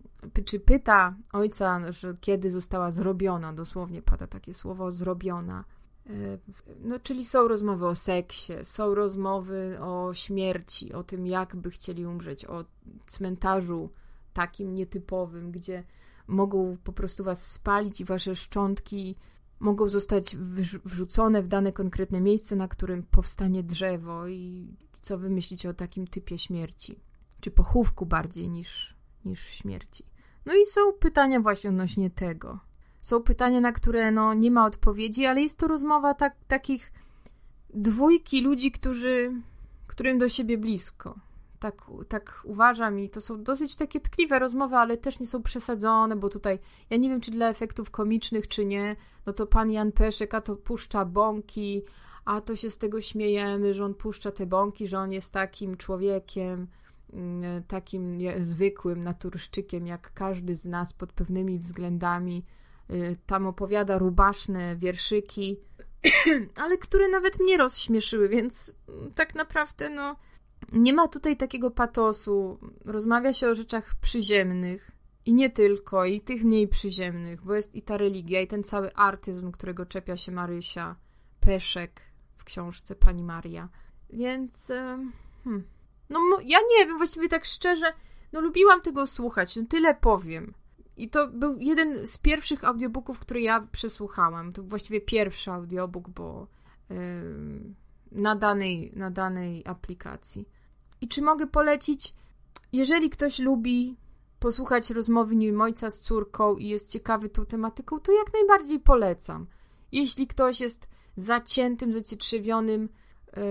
czy 0.45 0.60
pyta 0.60 1.15
ojca, 1.34 1.91
że 1.91 2.13
kiedy 2.21 2.52
została 2.52 2.91
zrobiona, 2.91 3.54
dosłownie 3.54 4.02
pada 4.02 4.28
takie 4.28 4.54
słowo, 4.54 4.91
zrobiona. 4.91 5.63
E, 6.10 6.12
no, 6.84 7.00
czyli 7.00 7.26
są 7.26 7.48
rozmowy 7.48 7.88
o 7.88 7.95
seksie, 7.95 8.54
są 8.63 8.95
rozmowy 8.95 9.78
o 9.82 10.13
śmierci, 10.13 10.93
o 10.93 11.04
tym, 11.04 11.28
jak 11.28 11.56
by 11.56 11.71
chcieli 11.71 12.06
umrzeć, 12.06 12.45
o 12.45 12.65
cmentarzu 13.06 13.89
takim 14.34 14.76
nietypowym, 14.76 15.52
gdzie 15.52 15.84
mogą 16.28 16.78
po 16.84 16.94
prostu 16.94 17.24
was 17.24 17.52
spalić 17.52 18.02
i 18.02 18.06
wasze 18.06 18.36
szczątki 18.36 19.16
mogą 19.60 19.90
zostać 19.90 20.38
wrzucone 20.86 21.42
w 21.42 21.48
dane 21.48 21.72
konkretne 21.72 22.22
miejsce, 22.22 22.56
na 22.56 22.68
którym 22.68 23.04
powstanie 23.04 23.64
drzewo 23.64 24.28
i 24.28 24.68
co 25.02 25.18
wy 25.18 25.30
myślicie 25.30 25.70
o 25.70 25.74
takim 25.74 26.08
typie 26.08 26.38
śmierci? 26.38 27.00
Czy 27.40 27.52
pochówku 27.52 28.06
bardziej 28.06 28.50
niż, 28.50 28.96
niż 29.26 29.40
śmierci? 29.40 30.04
No 30.46 30.54
i 30.54 30.66
są 30.66 30.94
pytania 30.94 31.40
właśnie 31.40 31.70
odnośnie 31.70 32.10
tego. 32.10 32.60
Są 33.02 33.24
pytania, 33.24 33.62
na 33.62 33.72
które 33.72 34.12
no, 34.12 34.34
nie 34.34 34.52
ma 34.52 34.66
odpowiedzi, 34.66 35.26
ale 35.26 35.42
jest 35.42 35.58
to 35.58 35.68
rozmowa 35.68 36.14
tak, 36.14 36.36
takich 36.48 36.92
dwójki 37.74 38.42
ludzi, 38.42 38.72
którzy, 38.72 39.42
którym 39.88 40.20
do 40.20 40.30
siebie 40.30 40.58
blisko 40.58 41.20
tak, 41.60 41.82
tak 42.08 42.41
uważam 42.44 43.00
i 43.00 43.10
to 43.10 43.22
są 43.22 43.44
dosyć 43.44 43.76
takie 43.76 44.00
tkliwe 44.00 44.39
rozmowy, 44.39 44.76
ale 44.76 44.98
też 44.98 45.20
nie 45.20 45.26
są 45.26 45.44
przesadzone, 45.44 46.15
bo 46.15 46.30
tutaj 46.30 46.60
ja 46.89 46.98
nie 46.98 47.10
wiem, 47.10 47.22
czy 47.22 47.32
dla 47.32 47.50
efektów 47.50 47.91
komicznych, 47.91 48.48
czy 48.48 48.65
nie, 48.65 48.96
no 49.26 49.34
to 49.34 49.48
pan 49.48 49.72
Jan 49.72 49.91
Peszek, 49.91 50.34
a 50.34 50.41
to 50.41 50.56
puszcza 50.56 51.06
bąki, 51.06 51.84
a 52.26 52.41
to 52.41 52.56
się 52.56 52.70
z 52.70 52.78
tego 52.78 53.02
śmiejemy, 53.02 53.74
że 53.74 53.86
on 53.86 53.94
puszcza 53.94 54.32
te 54.32 54.46
bąki, 54.46 54.88
że 54.88 55.00
on 55.00 55.12
jest 55.12 55.34
takim 55.34 55.78
człowiekiem, 55.78 56.68
mm, 57.13 57.63
takim 57.63 58.20
zwykłym 58.39 59.04
naturszczykiem, 59.04 59.88
jak 59.88 60.13
każdy 60.13 60.56
z 60.56 60.65
nas 60.65 60.94
pod 60.94 61.13
pewnymi 61.13 61.60
względami. 61.60 62.44
Y, 62.91 63.18
tam 63.26 63.48
opowiada 63.48 63.98
rubaszne 63.98 64.76
wierszyki, 64.76 65.58
ale 66.63 66.78
które 66.78 67.08
nawet 67.08 67.39
mnie 67.39 67.58
rozśmieszyły, 67.58 68.30
więc 68.30 68.76
tak 69.15 69.36
naprawdę, 69.36 69.89
no 69.89 70.15
nie 70.73 70.93
ma 70.93 71.08
tutaj 71.08 71.38
takiego 71.38 71.71
patosu. 71.71 72.60
Rozmawia 72.86 73.34
się 73.34 73.47
o 73.49 73.56
rzeczach 73.56 73.95
przyziemnych. 74.01 74.91
I 75.25 75.34
nie 75.34 75.49
tylko, 75.49 76.06
i 76.06 76.21
tych 76.21 76.43
mniej 76.43 76.67
przyziemnych, 76.67 77.41
bo 77.41 77.56
jest 77.56 77.75
i 77.75 77.82
ta 77.82 77.97
religia, 77.97 78.41
i 78.41 78.47
ten 78.47 78.63
cały 78.63 78.95
artyzm, 78.95 79.51
którego 79.51 79.86
czepia 79.86 80.17
się 80.17 80.32
Marysia, 80.32 80.95
Peszek 81.39 82.01
w 82.36 82.43
książce 82.43 82.95
Pani 82.95 83.23
Maria. 83.23 83.69
Więc. 84.10 84.67
Hmm. 85.43 85.63
No, 86.10 86.19
ja 86.43 86.60
nie 86.60 86.86
wiem, 86.86 86.97
właściwie 86.97 87.30
tak 87.30 87.45
szczerze, 87.45 87.93
no 88.34 88.41
lubiłam 88.41 88.82
tego 88.82 89.08
słuchać, 89.08 89.56
no 89.56 89.63
tyle 89.69 89.95
powiem. 89.95 90.54
I 90.97 91.10
to 91.10 91.28
był 91.28 91.58
jeden 91.60 92.08
z 92.08 92.17
pierwszych 92.17 92.63
audiobooków, 92.63 93.19
który 93.19 93.41
ja 93.41 93.67
przesłuchałam. 93.71 94.54
To 94.54 94.63
właściwie 94.63 95.01
pierwszy 95.01 95.51
audiobook, 95.51 96.10
bo 96.10 96.47
yy, 96.89 96.95
na, 98.12 98.36
danej, 98.36 98.91
na 98.95 99.12
danej 99.12 99.63
aplikacji. 99.65 100.49
I 101.01 101.08
czy 101.08 101.21
mogę 101.21 101.47
polecić, 101.47 102.13
jeżeli 102.73 103.10
ktoś 103.10 103.39
lubi 103.39 103.97
posłuchać 104.39 104.89
rozmowy 104.89 105.36
nie 105.36 105.60
ojca 105.60 105.89
z 105.89 105.99
córką 105.99 106.55
i 106.55 106.67
jest 106.67 106.89
ciekawy 106.89 107.29
tą 107.29 107.45
tematyką, 107.45 107.99
to 107.99 108.12
jak 108.12 108.34
najbardziej 108.34 108.79
polecam. 108.79 109.47
Jeśli 109.91 110.27
ktoś 110.27 110.62
jest 110.62 110.88
zaciętym, 111.17 111.93
zacietrzewionym 111.93 112.89
yy, 113.36 113.43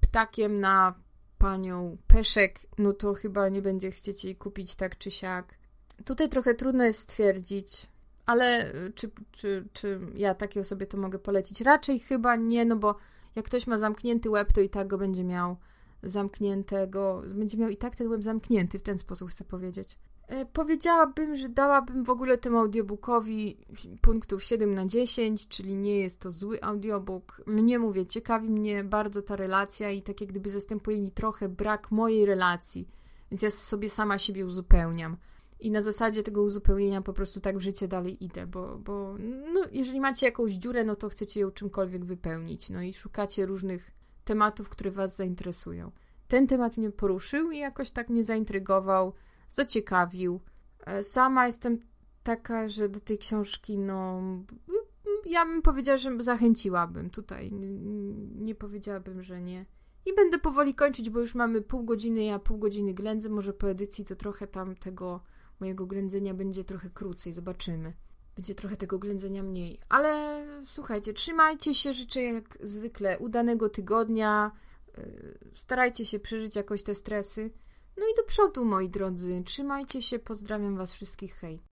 ptakiem 0.00 0.60
na 0.60 0.94
panią 1.38 1.96
Peszek, 2.06 2.60
no 2.78 2.92
to 2.92 3.14
chyba 3.14 3.48
nie 3.48 3.62
będzie 3.62 3.90
chcieć 3.90 4.24
jej 4.24 4.36
kupić 4.36 4.76
tak 4.76 4.98
czy 4.98 5.10
siak. 5.10 5.54
Tutaj 6.04 6.28
trochę 6.28 6.54
trudno 6.54 6.84
jest 6.84 7.00
stwierdzić, 7.00 7.86
ale 8.26 8.72
czy, 8.94 9.10
czy, 9.32 9.68
czy 9.72 10.00
ja 10.14 10.34
takiej 10.34 10.60
osobie 10.60 10.86
to 10.86 10.96
mogę 10.96 11.18
polecić? 11.18 11.60
Raczej 11.60 12.00
chyba 12.00 12.36
nie, 12.36 12.64
no 12.64 12.76
bo 12.76 12.96
jak 13.36 13.44
ktoś 13.44 13.66
ma 13.66 13.78
zamknięty 13.78 14.30
łeb, 14.30 14.52
to 14.52 14.60
i 14.60 14.68
tak 14.68 14.88
go 14.88 14.98
będzie 14.98 15.24
miał 15.24 15.56
zamkniętego, 16.02 17.22
będzie 17.34 17.58
miał 17.58 17.70
i 17.70 17.76
tak 17.76 17.96
ten 17.96 18.08
web 18.08 18.22
zamknięty, 18.22 18.78
w 18.78 18.82
ten 18.82 18.98
sposób 18.98 19.30
chcę 19.30 19.44
powiedzieć. 19.44 19.98
E, 20.28 20.46
powiedziałabym, 20.46 21.36
że 21.36 21.48
dałabym 21.48 22.04
w 22.04 22.10
ogóle 22.10 22.38
temu 22.38 22.58
audiobookowi 22.58 23.56
punktów 24.00 24.44
7 24.44 24.74
na 24.74 24.86
10, 24.86 25.48
czyli 25.48 25.76
nie 25.76 25.98
jest 25.98 26.20
to 26.20 26.30
zły 26.30 26.62
audiobook. 26.62 27.42
Mnie 27.46 27.78
mówię, 27.78 28.06
ciekawi 28.06 28.50
mnie 28.50 28.84
bardzo 28.84 29.22
ta 29.22 29.36
relacja 29.36 29.90
i 29.90 30.02
tak 30.02 30.20
jak 30.20 30.30
gdyby 30.30 30.50
zastępuje 30.50 31.00
mi 31.00 31.10
trochę 31.10 31.48
brak 31.48 31.90
mojej 31.90 32.26
relacji, 32.26 32.88
więc 33.30 33.42
ja 33.42 33.50
sobie 33.50 33.90
sama 33.90 34.18
siebie 34.18 34.46
uzupełniam. 34.46 35.16
I 35.60 35.70
na 35.70 35.82
zasadzie 35.82 36.22
tego 36.22 36.42
uzupełnienia 36.42 37.02
po 37.02 37.12
prostu 37.12 37.40
tak 37.40 37.58
w 37.58 37.60
życie 37.60 37.88
dalej 37.88 38.24
idę, 38.24 38.46
bo, 38.46 38.78
bo 38.78 39.14
no, 39.54 39.60
jeżeli 39.72 40.00
macie 40.00 40.26
jakąś 40.26 40.52
dziurę, 40.52 40.84
no 40.84 40.96
to 40.96 41.08
chcecie 41.08 41.40
ją 41.40 41.50
czymkolwiek 41.50 42.04
wypełnić, 42.04 42.70
no 42.70 42.82
i 42.82 42.92
szukacie 42.92 43.46
różnych 43.46 43.97
tematów, 44.28 44.68
które 44.68 44.90
Was 44.90 45.16
zainteresują. 45.16 45.92
Ten 46.28 46.46
temat 46.46 46.76
mnie 46.76 46.90
poruszył 46.90 47.50
i 47.50 47.58
jakoś 47.58 47.90
tak 47.90 48.08
mnie 48.08 48.24
zaintrygował, 48.24 49.12
zaciekawił. 49.48 50.40
E, 50.86 51.02
sama 51.02 51.46
jestem 51.46 51.78
taka, 52.22 52.68
że 52.68 52.88
do 52.88 53.00
tej 53.00 53.18
książki, 53.18 53.78
no, 53.78 54.22
ja 55.26 55.46
bym 55.46 55.62
powiedziała, 55.62 55.98
że 55.98 56.22
zachęciłabym 56.22 57.10
tutaj. 57.10 57.52
Nie, 58.34 58.54
powiedziałabym, 58.54 59.22
że 59.22 59.40
nie. 59.40 59.66
I 60.06 60.14
będę 60.14 60.38
powoli 60.38 60.74
kończyć, 60.74 61.10
bo 61.10 61.20
już 61.20 61.34
mamy 61.34 61.62
pół 61.62 61.84
godziny, 61.84 62.24
ja 62.24 62.38
pół 62.38 62.58
godziny 62.58 62.94
ględzę. 62.94 63.28
Może 63.28 63.52
po 63.52 63.70
edycji 63.70 64.04
to 64.04 64.16
trochę 64.16 64.46
tam 64.46 64.76
tego 64.76 65.20
mojego 65.60 65.86
ględzenia 65.86 66.34
będzie 66.34 66.64
trochę 66.64 66.90
krócej. 66.90 67.32
Zobaczymy 67.32 67.92
będzie 68.38 68.54
trochę 68.54 68.76
tego 68.76 68.98
ględzenia 68.98 69.42
mniej. 69.42 69.80
Ale 69.88 70.44
słuchajcie, 70.66 71.12
trzymajcie 71.12 71.74
się, 71.74 71.92
życzę 71.92 72.22
jak 72.22 72.58
zwykle 72.60 73.18
udanego 73.18 73.68
tygodnia. 73.68 74.50
Y, 74.98 75.38
starajcie 75.54 76.04
się 76.04 76.18
przeżyć 76.18 76.56
jakoś 76.56 76.82
te 76.82 76.94
stresy. 76.94 77.50
No 77.96 78.04
i 78.12 78.16
do 78.16 78.24
przodu, 78.24 78.64
moi 78.64 78.88
drodzy. 78.88 79.42
Trzymajcie 79.44 80.02
się, 80.02 80.18
pozdrawiam 80.18 80.76
Was 80.76 80.94
wszystkich, 80.94 81.34
hej. 81.34 81.60